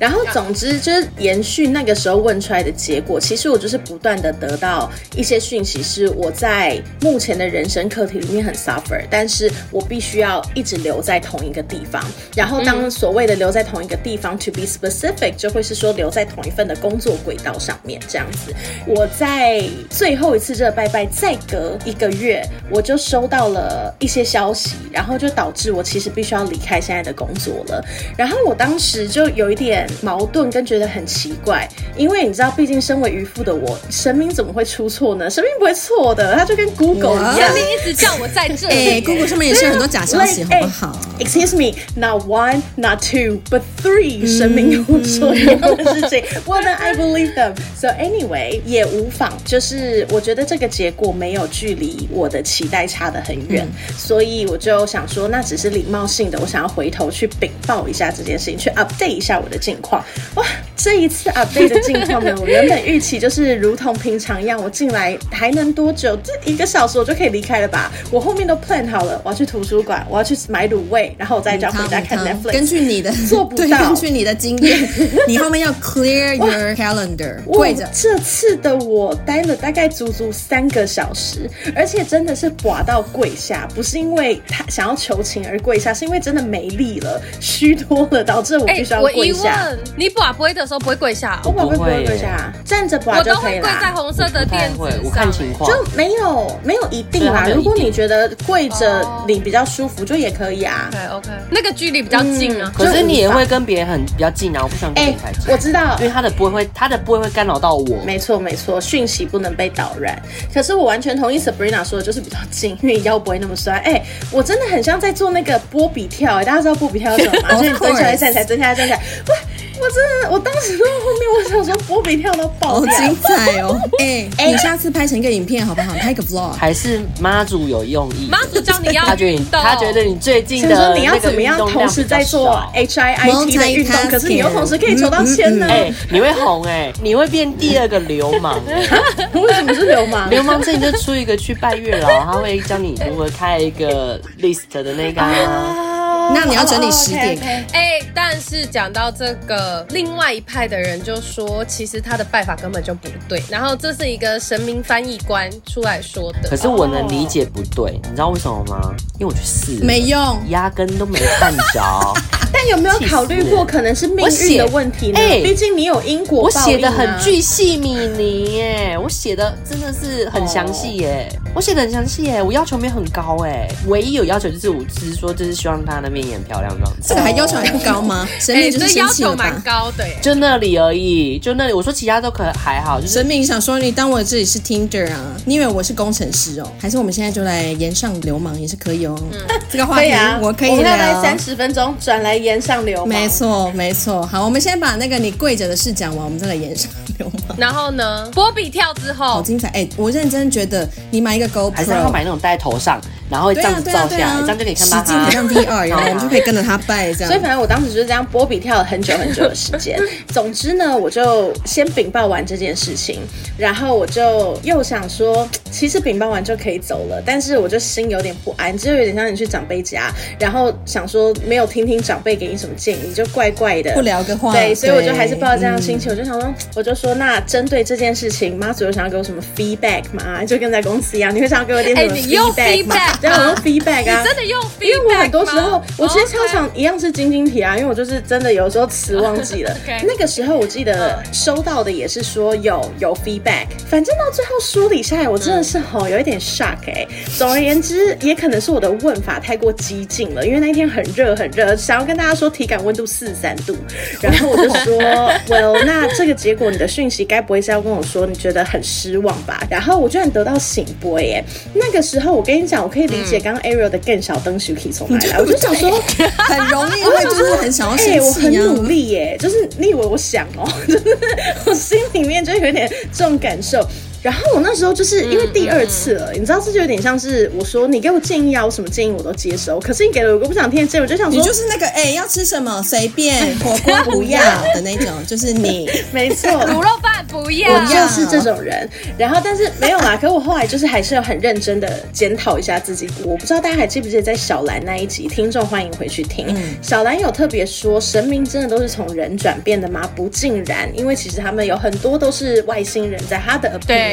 [0.00, 3.20] 然后，总之就是延续那个时候问出来的结果。
[3.20, 12.02] 其实我就是不断的得到一些讯息，是我在目前的人生课题里面很 suffer，但是我必须要一直留在同一个地方。
[12.34, 18.54] 然后，当所谓的留在同一个地方、嗯、，to be specific，就会是说留在同一份的工作轨道上面这样子。
[18.86, 27.84] 我在最后一次这个拜拜，再隔一个月，我就收到了一些消息，然后就导致我其实必须要离开现在的工作了。
[28.16, 29.88] 然后我当时就有一点。
[30.02, 35.28] 矛盾跟觉得很奇怪，因为你知道，毕竟身为渔夫的我，神明怎么会出错呢？
[35.28, 38.74] 神明不会错的，他就跟 Google 一样，神明一直叫我在这里。
[38.74, 47.54] 欸、Google 上面也是很多假消息，好不好？Excuse me，not one, not two, but three，、嗯、神明有说一样的事情， Well then I believe them.
[47.76, 59.76] So anyway，也无妨，就是我觉得这个结果没有距离我的期待差得很远，嗯、所以我就想说，那只是礼貌性的，我想要回头去禀报一下这件事情，去 update 一下我的近。
[59.80, 60.04] 况
[60.34, 60.44] 哇，
[60.76, 66.14] 这一次 update 的近况呢，我原本预期就是如同平常一样，我进来还能多久？
[66.22, 67.90] 这一个小时我就可以离开了吧？
[68.10, 72.52] 我后面都 plan 好了，我要去图书馆，我要去买卤味，然后我再就要回家看 Netflix。
[72.52, 74.88] 根据你的做不到，根据你的经验，
[75.26, 77.42] 你后面要 clear your calendar。
[77.44, 89.52] 跪着，这次的我待了大概足足三个小时，而且真的是寡到跪下，不是因为他想要求情而跪下，是因为真的没力了，虚脱了，导致我必须要跪下。
[89.54, 93.60] 欸你拔杯的时候不会跪下，我寡杯不会跪下，站着寡就可以了。
[93.60, 97.46] 我都会跪在红色的垫子上，看情况，就没有没有一定啦。
[97.54, 100.88] 如果你觉得跪着你比较舒服，就也可以啊。
[100.90, 102.72] 对，OK，那个距离比较近啊。
[102.74, 105.52] 可是你也会跟别人很比较近啊，我不喜欢跟你太近。
[105.52, 108.02] 我知道，因为他的不会，他的不会会干扰到我。
[108.04, 110.20] 没错没错，讯息不能被导燃。
[110.52, 113.78] 可是我完全同意 Sabrina 说的，就是比较近，因为腰不会那么酸。
[113.80, 117.54] 哎，我真的很像在做那个波比跳，哎，大家知道波比跳是什么吗？
[117.60, 119.34] 就是蹲下来站起来，蹲下来站起来，哇！
[119.80, 123.78] 我真的，我当时到后面，我想说波比跳到爆，好精彩哦！
[123.98, 125.94] 哎哎，你下次拍成一个影片好不好？
[125.94, 128.28] 拍个 vlog，还是妈祖有用意？
[128.30, 135.66] 妈祖教你要，他觉得你，他觉得你最近的说你要怎么样同时在做 H I I T 的运动，可是你又同时可以筹到钱呢？
[135.68, 138.86] 哎，你会红哎，你会变第二个流氓哎？
[139.32, 140.28] 为什么是流氓？
[140.28, 145.89] 流氓这你就出一个去拜月老，他会教你如何开一个 list 的那个。
[146.32, 147.66] 那你要整理十点。
[147.72, 153.42] 哎，但是讲到这个，另外一派的人就说，其实他的拜法根本就不对。
[153.48, 156.48] 然后这是一个神明翻译官出来说的。
[156.48, 158.94] 可是我能理解不对，你知道为什么吗？
[159.18, 162.14] 因为我去试，没用，压根都没办着。
[162.60, 165.18] 但有没有考虑过可能是命运的问题呢？
[165.18, 166.44] 哎，毕竟你有因果啊。
[166.44, 171.26] 我写的很巨细靡遗耶，我写的真的是很详细耶。
[171.54, 177.08] 我写的很详细耶，我要求没有很高哎，唯一有要求就是我只是说就是希望他的面很漂亮这样子。
[177.08, 178.28] 这个还要求还不高吗？
[178.38, 181.72] 神明就是要求蛮高的耶，就那里而已，就那里。
[181.72, 185.34] 我说其他都可还好，就是神明想说你当我自己是 Tinder 啊？
[185.46, 186.70] 你以为我是工程师哦？
[186.78, 189.18] 还是我们现在就来言上流氓也是可以哦？
[189.32, 189.38] 嗯，
[189.72, 190.76] 这个话题我可以聊。
[190.76, 193.08] 我们来三十分钟转来炎上流氓。
[193.08, 197.56] 没错没错，好，我们先把那个你跪着的事讲完，我们再来沿上流氓。
[197.56, 199.88] 然后呢，波比跳之后好精彩哎！
[199.96, 203.00] 我认真觉得你买一个 GoPro，还是要买那种戴在头上。
[203.30, 205.30] 然后这样子照下来，这样就可以看到他。
[205.30, 207.28] 像 VR，一样我们就可以跟着他拜这样。
[207.28, 209.98] 所以反正我当时就是这样波比跳了很久很久的时间。
[210.28, 213.20] 总之呢，我就先禀报完这件事情，
[213.56, 224.52] 然后我就又想说，其实禀报完就可以走了，但是我就心有点不安，就有点像你去长辈家，然后想说没有听听长辈给你什么建议，就怪怪的，不聊个话。
[224.52, 230.44] 对，所以我就还是抱着这样的心情，我就想说，我就说，那针对这件事情，妈祖有想要给我什么 feedback 吗？
[230.44, 232.96] 就跟在公司一样，你会想要给我点什么 feedback 吗？
[233.28, 234.10] 然后 feedback。
[234.10, 234.76] 啊真的用 feedback 吗？
[234.80, 239.76] 因为我很多时候，我其实常常一样是晶晶体啊，因为我就是真的有时候词忘记了。
[240.06, 247.06] 那个时候我记得收到的也是说有有 feedback，反正到最后梳理下来，我真的是吼有一点 shock 哎。
[247.36, 253.76] 总而言之，也可能是我的问法太过激进了，因为那一天很热很热，想要跟大家说体感温度四十三度，
[254.20, 255.00] 然后我就说
[255.48, 259.62] well，那这个结果你的讯息该不会是要跟我说你觉得很失望吧？
[259.70, 261.42] 然后我居然得到醒波耶。
[261.74, 263.90] 那个时候我跟你讲，我可以理解刚刚 Ariel。
[263.90, 265.38] 的更小灯 uki 从哪来？
[265.42, 265.90] 我就想说，
[266.38, 268.22] 很容易会就是很想要生气、啊。
[268.24, 271.18] 我很努力耶，就是你以为我想哦， 就是
[271.66, 273.84] 我心里面就有点这种感受。
[274.22, 279.80] 然后我那时候就是因为第二次了，嗯嗯、你知道这就有点像是我说你给我建议啊，我什么建议我都接受。
[279.80, 284.40] 可是你给了我个不想听的建议，我就想说你就是那个哎、欸、要吃什么随便 火锅不要
[284.74, 288.88] 的那种，就是你没错， 卤肉饭不要，我就是这种人。
[289.16, 293.08] 然后但是没有啦，可我后来就是还是要很认真的检讨一下自己。
[293.24, 296.44] 我不知道大家还记不记得在小兰那一集，听众欢迎回去听。
[296.48, 300.06] 嗯、小兰有特别说，神明真的都是从人转变的吗？
[300.14, 304.09] 不尽然，因为其实他们有很多都是外星人，在他的 opinion。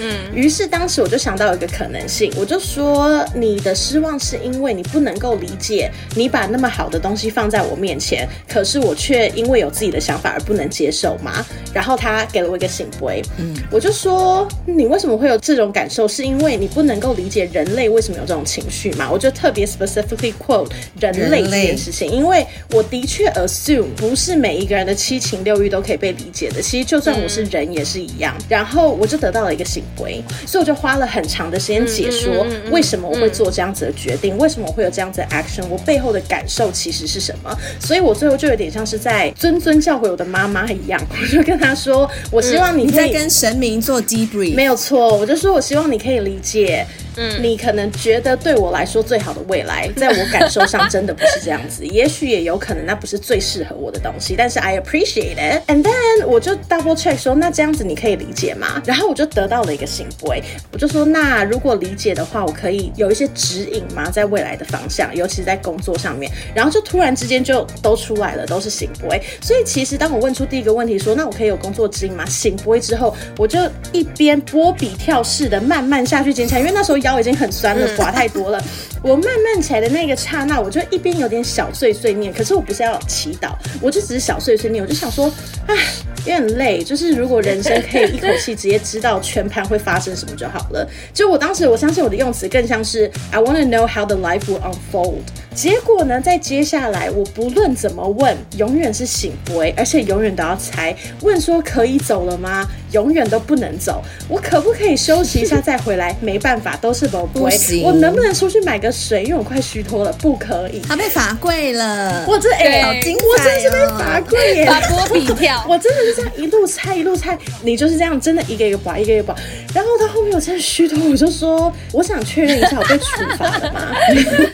[0.00, 11.44] 嗯，于是当时我就想到一个可能性，我就说你的失望是因为你不能够理解，你把那么好的东西放在我面前，可是我却因为有自己的想法而不能接受嘛？
[11.72, 16.08] 然后他给了我一个醒杯，嗯，我就说你为什么会有这种感受？
[16.08, 19.10] 是因为你不能够理解人类为什么有这种情绪嘛？
[19.10, 20.70] 我就特别 specifically quote
[21.00, 28.36] 人类这件事情，因为我的确 assume 不是每一个人的七情六欲都可以被理解的，其实就算我是人也是一样。
[28.48, 29.64] 然后我就得到了一个。
[29.64, 37.58] 行为，所以我就花了很长的时间解说为什么我会做这样子的决定，为什么我会有这样子的 action，我背后的感受其实是什么。
[37.80, 46.86] 所以我最后就有点像是在谆谆教诲我的妈妈一样，我就跟她说：“我希望你，你在跟神明做 debrief。”没有错，我就说我希望你可以理解。
[47.16, 55.62] 嗯，你可能觉得对我来说最好的未来，在我感受上真的不是这样子， 也许也有可能那不是最适合我的东西，但是 I appreciate it。
[55.68, 58.82] And then 我就 double check 说，那这样子你可以理解吗？
[58.84, 60.42] 然后我就得到了一个圣杯，
[60.72, 64.10] 我就说，那如果理解的话，我可以有一些指引吗？
[64.10, 66.30] 在未来的方向，尤其是在工作上面。
[66.54, 69.22] 然后就突然之间就都出来了，都是醒杯。
[69.40, 72.26] 所以其实当我问出第一个问题说，那我可以有工作指引吗？
[72.26, 73.60] 醒杯之后，我就
[73.92, 77.03] 一边波比跳式的慢慢下去捡起来，因为那时候。
[77.04, 78.60] 腰已经很酸了，滑太多了。
[79.00, 83.50] 我慢慢起来的那个刹那，我就一边有点小碎碎念，可是我不是要祈祷，
[83.80, 84.82] 我就只是小碎碎念。
[84.82, 85.30] 我就想说，
[85.66, 85.76] 唉，
[86.20, 86.82] 有点累。
[86.82, 90.88] 就是如果人生可以一口气直接知道全盘会发生什么就好了。
[91.12, 95.20] 就我当时，我相信我的用词更像是 I want to know how the life will unfold。
[95.54, 100.96] 结果呢，在接下来，我不论怎么问，永远是圣杯，而且永远都要猜。
[101.20, 102.66] 问说可以走了吗？
[102.92, 104.02] 永远都不能走。
[104.28, 106.16] 我可不可以休息一下再回来？
[106.20, 107.50] 没办法，都是圣杯。
[107.50, 109.24] 行我能不能出去买个水？
[109.24, 110.12] 因为我快虚脱了。
[110.14, 110.80] 不可以。
[110.80, 112.24] 他被罚跪了。
[112.26, 113.28] 我这哎，对好精彩哦！
[113.28, 114.66] 我真的是被罚跪耶！
[114.66, 115.64] 罚波比跳。
[115.68, 119.34] 我真的是这样一路猜一路猜，你就是这样，真的一个一个拔，一个一个拔。
[119.74, 123.04] 然后他后面我真的虚脱，我就说，我想确认一下，我被处
[123.36, 123.80] 罚了吗？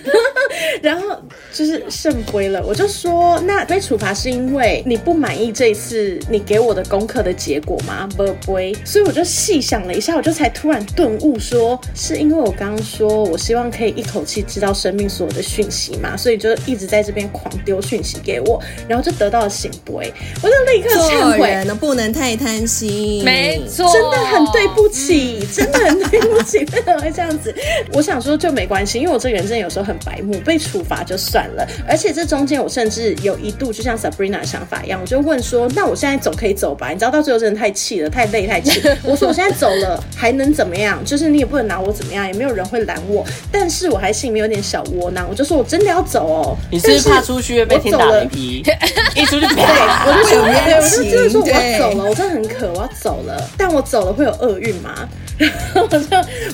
[0.82, 1.02] 然后
[1.52, 8.08] 就是圣杯了，我就说，那被处罚是因为你不满意这一次你给我的功课的结果吗？
[8.16, 20.12] 不不，所以我就细想了一下，我就才突然顿悟说，说是因为我刚刚说我希望可以一口气知道生命所有的讯息嘛，所以就一直在这边狂丢讯息给我，然后就得到了醒杯，
[20.42, 27.54] 我就立刻忏悔，人不能太贪心，没错，真的很对不起，嗯、真的很对不起，为什么会这样子？
[27.92, 30.38] 我想说就没关系，因为我这个人真的有时候很白目。
[30.44, 31.64] 被处罚就算算了。
[31.86, 36.88] 而且这中间我甚至有一度就像 Sabrina 的想法一样，我就问说：那我现在走可以走吧？
[36.88, 38.82] 你知道到最后真的太气了，太累太气。
[39.04, 41.00] 我说我现在走了还能怎么样？
[41.04, 43.24] 就是你也不能拿我怎么样，也没有人会拦我。
[43.50, 46.56] 但是我还心里面有点小窝囊，我就说我真的要走哦。
[46.70, 48.62] 你是不是怕出去被天打雷劈？
[49.14, 49.64] 一出去对，
[50.06, 53.50] 我就想，对，我就真的说我要走了，我真的很渴，我要走了。
[53.56, 55.08] 但我走了会有厄运吗？
[55.40, 55.98] 然后我就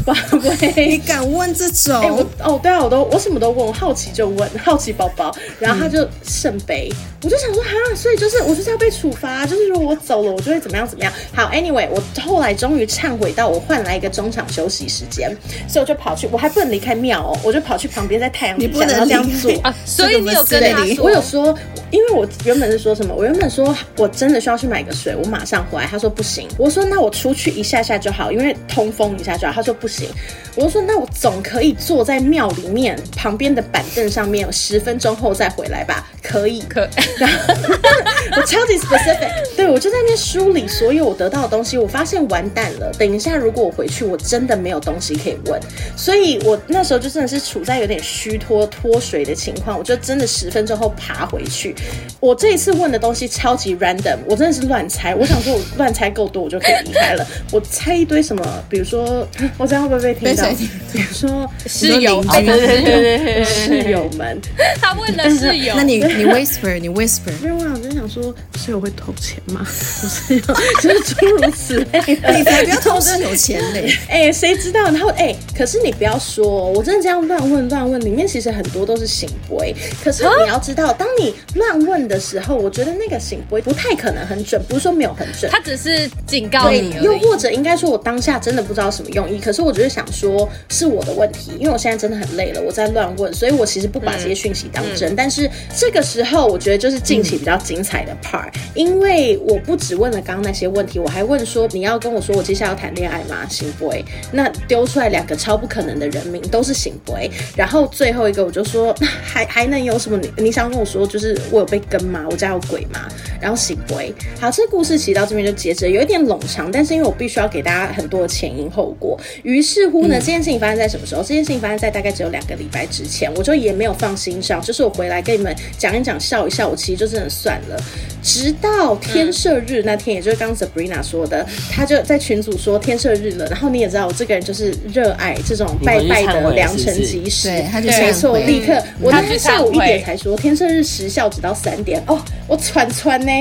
[0.05, 0.15] 宝
[0.61, 2.01] 贝，你敢问这种？
[2.01, 5.35] 哎，我哦，对啊，我都我什么都问，我好奇就问，好奇宝宝。
[5.59, 11.13] 然后他就圣杯，嗯、我就想说哈，所以就是我就是要被处罚，就是如果我走了，我就会怎么样怎么样。
[11.35, 15.37] 好，anyway，我后来终于忏悔到我换来一个中场休息时间，
[15.67, 19.75] 所以我就跑去，我还不能离开庙哦，我就跑去旁边在太阳底下然后这样做啊。
[19.85, 21.53] 所以你有跟他说，我有说，
[21.91, 23.15] 因为我原本是说什么？
[23.15, 25.87] 我原本说我真的需要去买个水，我马上回来。
[25.87, 28.57] 他说不行，我说那我出去一下下就好，因为。
[28.69, 30.07] 通风一下就好，他说不行，
[30.55, 36.07] 我就说那我总可以坐在庙里面旁边的板凳上面，十分钟后再回来吧？
[36.23, 36.87] 可以，可。
[37.17, 37.55] 然后
[38.37, 42.93] 我超级 specific，对，我就在那边梳理所有我得到的东西，我发现完蛋了。
[42.99, 45.59] 等一下，如果我回去，我真的没有东西可以问，
[45.97, 51.75] 所以我那时候就真的是处在有点虚脱脱水的情况，我就真的十分钟后爬回去。
[52.21, 55.15] 我这一次问的东西超级 random，我真的是乱猜。
[55.15, 57.27] 我想说，我乱猜够多，我就可以离开了。
[57.51, 58.45] 我猜一堆什么。
[58.69, 59.27] 比如说，
[59.59, 60.45] 我这样会不会被听到？
[60.93, 64.41] 比如说室友，对对对对，室友们，
[64.81, 69.61] 他问的室友，那你你 whisper，你 whisper，因为我想真想说，室友会偷钱吗？
[69.67, 70.41] 不是，
[70.83, 73.93] 就是诸如此类的，你才不要偷室友钱嘞！
[74.09, 74.85] 哎，谁知道？
[74.85, 79.75] 然后哎，可是你不要说，我真的这样乱问乱问，里面其实很多都是圣杯。
[80.03, 88.67] 可是你要知道，当你乱问的时候，我觉得那个圣杯不太可能很准，不是说没有很准，他只是警告你，又或者应该说，我当下真的。
[88.67, 95.13] 不知道什么用意，可是我只是想说，是我的问题，因为我现在真的很累了，我在乱问，所以我其实不把这些讯息当真。
[95.13, 95.49] 嗯嗯、但是
[95.79, 103.47] 这个时候，我觉得就是近期比较精彩的 part，、嗯、因为我不只问了刚刚那些问题，我还问说，你要跟我说我接下来要谈恋爱吗？
[103.49, 107.31] 圣杯，那丢出来两个超不可能的人名，都是圣杯。
[107.57, 110.19] 然后最后一个，我就说，还还能有什么？
[110.19, 112.16] 你你想跟我说，就是我有被跟吗？
[112.29, 113.07] 我家有鬼吗？
[113.41, 114.13] 然后圣杯。
[114.41, 118.47] 好，这故事其实到这边就截止，有一点冗长，但是因为我必须要给大家很多的钱。
[118.57, 121.21] 因后果，于是乎呢，这件事情发生在什么时候？
[121.23, 127.77] 这件事情发生在大概只有两个礼拜之前，我就也没有放心上，就是我回来跟你们讲一讲，笑一笑，我其实就真的算了。
[128.23, 133.47] 直到天赦日那天，也就是刚 Sabrina 说的，他就在群组说天赦日了。
[133.47, 143.33] 然后你也知道，我这个人就是热爱这种拜拜的良辰吉时，对，他就没错，立刻我那天下午一点才说天赦日时效只到三点哦，我喘喘呢，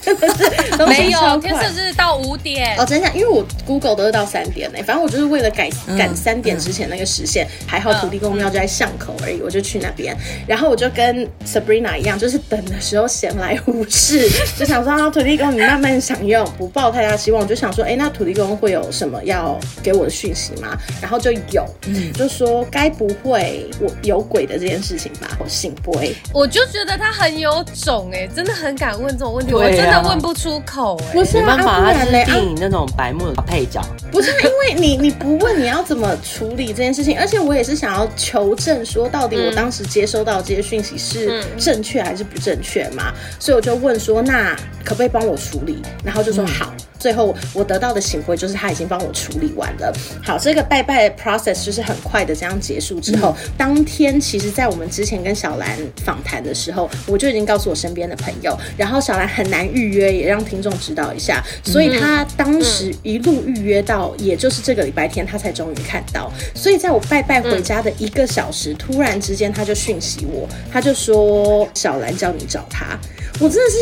[0.00, 4.78] 真的是 没有天色是到五点哦，真的，因为我 Google 都是到三点呢。
[4.86, 5.68] 反正我就是为了赶
[5.98, 10.16] 赶三点之前那个时限，还好土地公庙就在巷口而已，我就去那边。
[10.46, 17.42] 然后我就跟 Sabrina 一样，就是等的时候闲来无事，就想说啊，土地公你慢慢享用，不抱太大希望。
[17.42, 20.78] 我就想说，哎，那土地公会有什么要给我的讯息吗？
[21.02, 21.66] 然后就有，
[22.14, 25.36] 就说该不会我有鬼的这件事情吧？
[25.38, 44.54] 我圣杯，我就觉得他很有种哎，真的很敢问这种问题，我真的问不出口哎，不是没办法，他是电影那种白目的配角，不是因为你你不问你要怎么处理这件事情，而且我也是想要求证说到底我当时接收到这些讯息是正确还是不正确嘛，所以我就问说，那
[44.84, 45.82] 可不可以帮我处理？
[46.04, 46.72] 然后就说好。
[47.04, 49.92] 最后我得到的圣杯就是他已经帮我处理完了。
[50.22, 66.32] 好，这个拜拜的 process 就是很快的这样结束之后，当天其实，在我们之前跟小兰访谈的时候，我就已经告诉我身边的朋友，然后小兰很难预约，也让听众知道一下，所以他当时一路预约到，也就是这个礼拜天，他才终于看到。
[66.54, 72.98] 所以在我拜拜回家的一个小时，突然之间他就讯息我，他就说小兰叫你找他，
[73.40, 73.76] 我真的是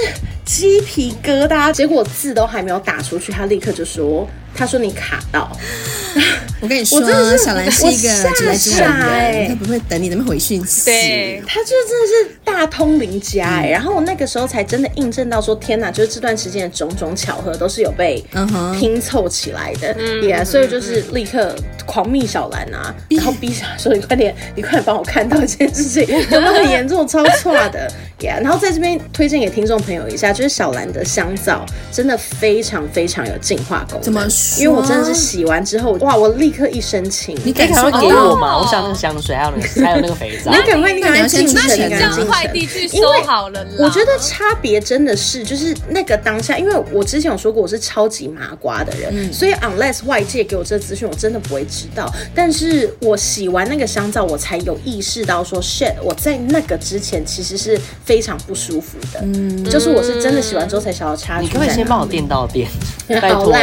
[0.45, 3.19] 鸡皮疙瘩，结果字都还没有打出。
[3.19, 5.51] 去，他立刻就说：“他说你卡到。”
[6.63, 7.01] 我跟你说，
[7.37, 10.85] 小兰是一个直来直往的人，他不会等你那么回讯息。
[10.85, 13.69] 对，他就真的是大通灵家哎。
[13.69, 18.25] 然后我那个时候才真的印证到说，天哪，就是这段时间的种种巧合都是有被
[18.79, 19.93] 拼凑起来的。
[20.23, 21.53] 也所以就是立刻
[21.85, 27.91] 狂密小兰啊，然后逼小兰说：“你快点， 你快点帮我看到这件事情， 有没有很严重，超错的。”
[28.23, 34.03] Yeah, 然后在这边推荐给听众朋友一下，就是小兰的香皂真的非常非常有净化功能。
[34.03, 34.63] 怎么说？
[34.63, 37.37] 因为我真的是洗完之后，哇，我立刻一申请。
[37.45, 38.59] 你赶快给我嘛！
[38.59, 40.51] 我想那个香水，还有那个还有那个肥皂。
[40.55, 43.67] 你赶快，你赶快进城，你让快递去收好了。
[43.79, 52.13] 我觉得差别真的是，就是那个当下，因为我之前有说过我是超级麻瓜的人，所以 unless 外界给我这个资讯，我真的不会知道。
[52.35, 59.21] 但是我洗完那个香皂，我才有意识到说 shit，我在那个之前其实是非常不舒服的。
[59.23, 61.41] 嗯，就是我是真的洗完之后才想要插。
[61.41, 62.69] 你可不可以先帮我垫到垫？
[63.21, 63.55] 拜托，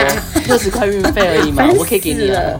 [0.48, 2.60] 六十块运费而已嘛， 我可以给你了。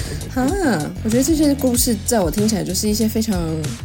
[0.33, 0.47] 啊，
[1.03, 3.37] 我觉得这些故事在我听起来就是一些非常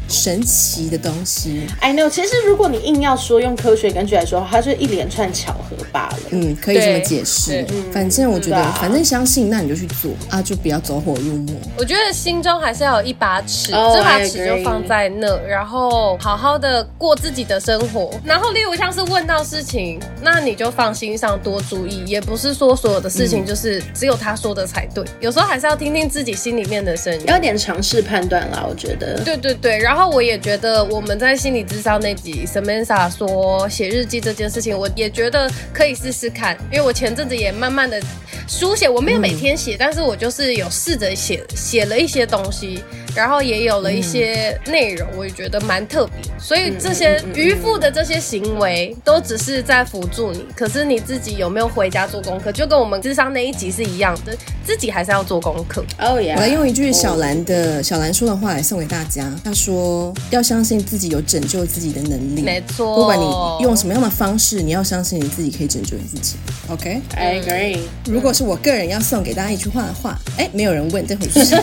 [0.09, 1.67] 神奇的东西。
[1.81, 6.19] I know，其实如果你硬要说用科学根据来说，它就是一连串巧合罢了。
[6.31, 7.67] 嗯，可以这么解释。
[7.93, 11.55] 反正我觉得，反正相信那你就去做啊，就不要走火入魔。
[11.77, 18.13] 我觉得心中还是要有一把尺，这把尺就放在那，然后好好的过自己的生活。
[18.25, 22.05] 然后，例如像是问到事情，那你就放心上，多注意。
[22.07, 26.36] 也不是说所有的事情就是只有他说的才对，有时候还是要听听自己。
[26.37, 29.18] 心里面的声音，要点尝试判断啦，我觉得。
[29.24, 38.01] 对对对，然后我也觉得我们在心理智商那集，Samantha 说写日记这件事情，我也觉得可以试试看，因为我前阵子也慢慢的
[38.47, 42.84] 书写，我没有每天写，嗯、但是我就是有试着写，写了一些东西。
[43.14, 46.16] 然后也有了一些内容，我也觉得蛮特别。
[46.39, 52.53] 所以这些渔夫的这些行为都只是在辅助你，可是你自己有没有回家做功课？
[52.53, 55.82] 就跟我们智商那一集是一样的，自己还是要做功课。
[55.99, 56.35] 哦耶！
[56.35, 59.31] 我来用一句小兰的小兰说的话来送给大家。
[59.45, 62.97] 她说：“要相信自己有拯救自己的能力。”没错。
[62.97, 63.24] 不管你
[63.62, 66.37] 用什么样的方式，你要相信你自己可以拯救你自己。
[66.68, 67.79] OK，I agree。
[68.07, 71.41] 如果是我个人要送给大家一句话的话，哎，没有人问这回事。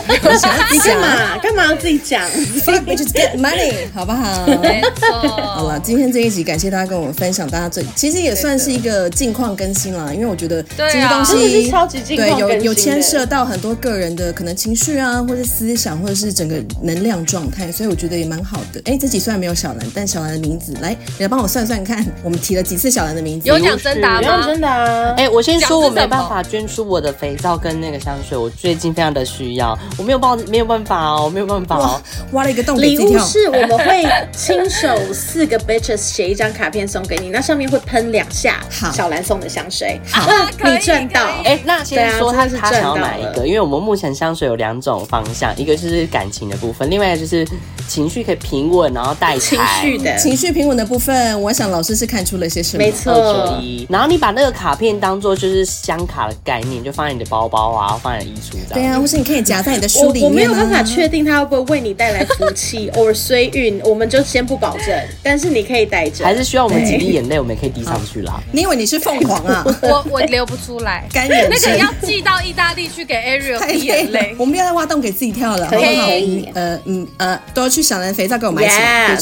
[0.72, 1.38] 你干嘛？
[1.42, 2.26] 干嘛要自己讲
[2.64, 4.46] ？Fuck bitches get money，好不好？
[4.62, 5.28] 没错。
[5.28, 18.80] 好了，今天这一集感谢大家跟我们分享，大家这其实也算是一个近况更新啦，因为我觉得这些东西超级近况更新，对，有有牵涉到很多个人的可能情绪啊，或者思想，或者是整个能量状态，所以我觉得也蛮好的。
[18.84, 23.48] 哎，这集虽然没有小兰，但小兰的名字，来，你来帮我算算看，我们提了几次小兰的名字？
[23.48, 24.46] 有奖征答吗？
[24.46, 25.14] 真的啊！
[25.16, 31.76] 哎，我先说我没办法捐出我的肥皂跟那个香水，我最近非常的需要，我没有办没有办法哦，没有办法。
[31.76, 32.00] 哦，
[32.32, 32.80] 挖了一个洞。
[32.80, 38.60] 礼物是我们会亲手四个 bitches 写一张卡片送给你，那上面会喷两下
[38.92, 40.00] 小兰送的香水。
[40.10, 40.28] 好，
[40.64, 41.20] 你赚到。
[41.44, 47.46] 哎，那先说他是他想要买一个，因为我们目前香水有两种方向，一个就是感情的部分，另外一个就是
[47.88, 51.40] 情绪可以平稳，然后带情绪的情绪平稳的部分。
[51.42, 52.84] 我想老师是看出了些什么？
[52.84, 53.62] 没错。
[53.88, 58.68] 然后你把那个卡片当做就是香卡的概念，就放在你的包包啊，放在衣橱这样。
[58.74, 60.24] 对啊，或是你可以夹在你的书里面。
[60.24, 64.86] 我没有办法确定它会不会为你带来福气 或衰运，我们就先不保证。
[65.22, 68.40] 但是你可以带着，还是需要我们几滴眼泪，我们也可以滴上去啦。
[68.52, 69.64] 你以为你是凤凰啊？
[69.82, 74.33] 我我流不出来， 干眼那个要寄到意大利去给 Ariel 滴眼泪。
[74.38, 76.06] 我们不要再挖洞给自己跳了，好不好？
[76.54, 79.16] 呃嗯呃，都要去小人肥皂给我买起来。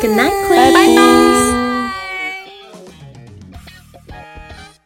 [0.00, 1.57] Good night，拜拜。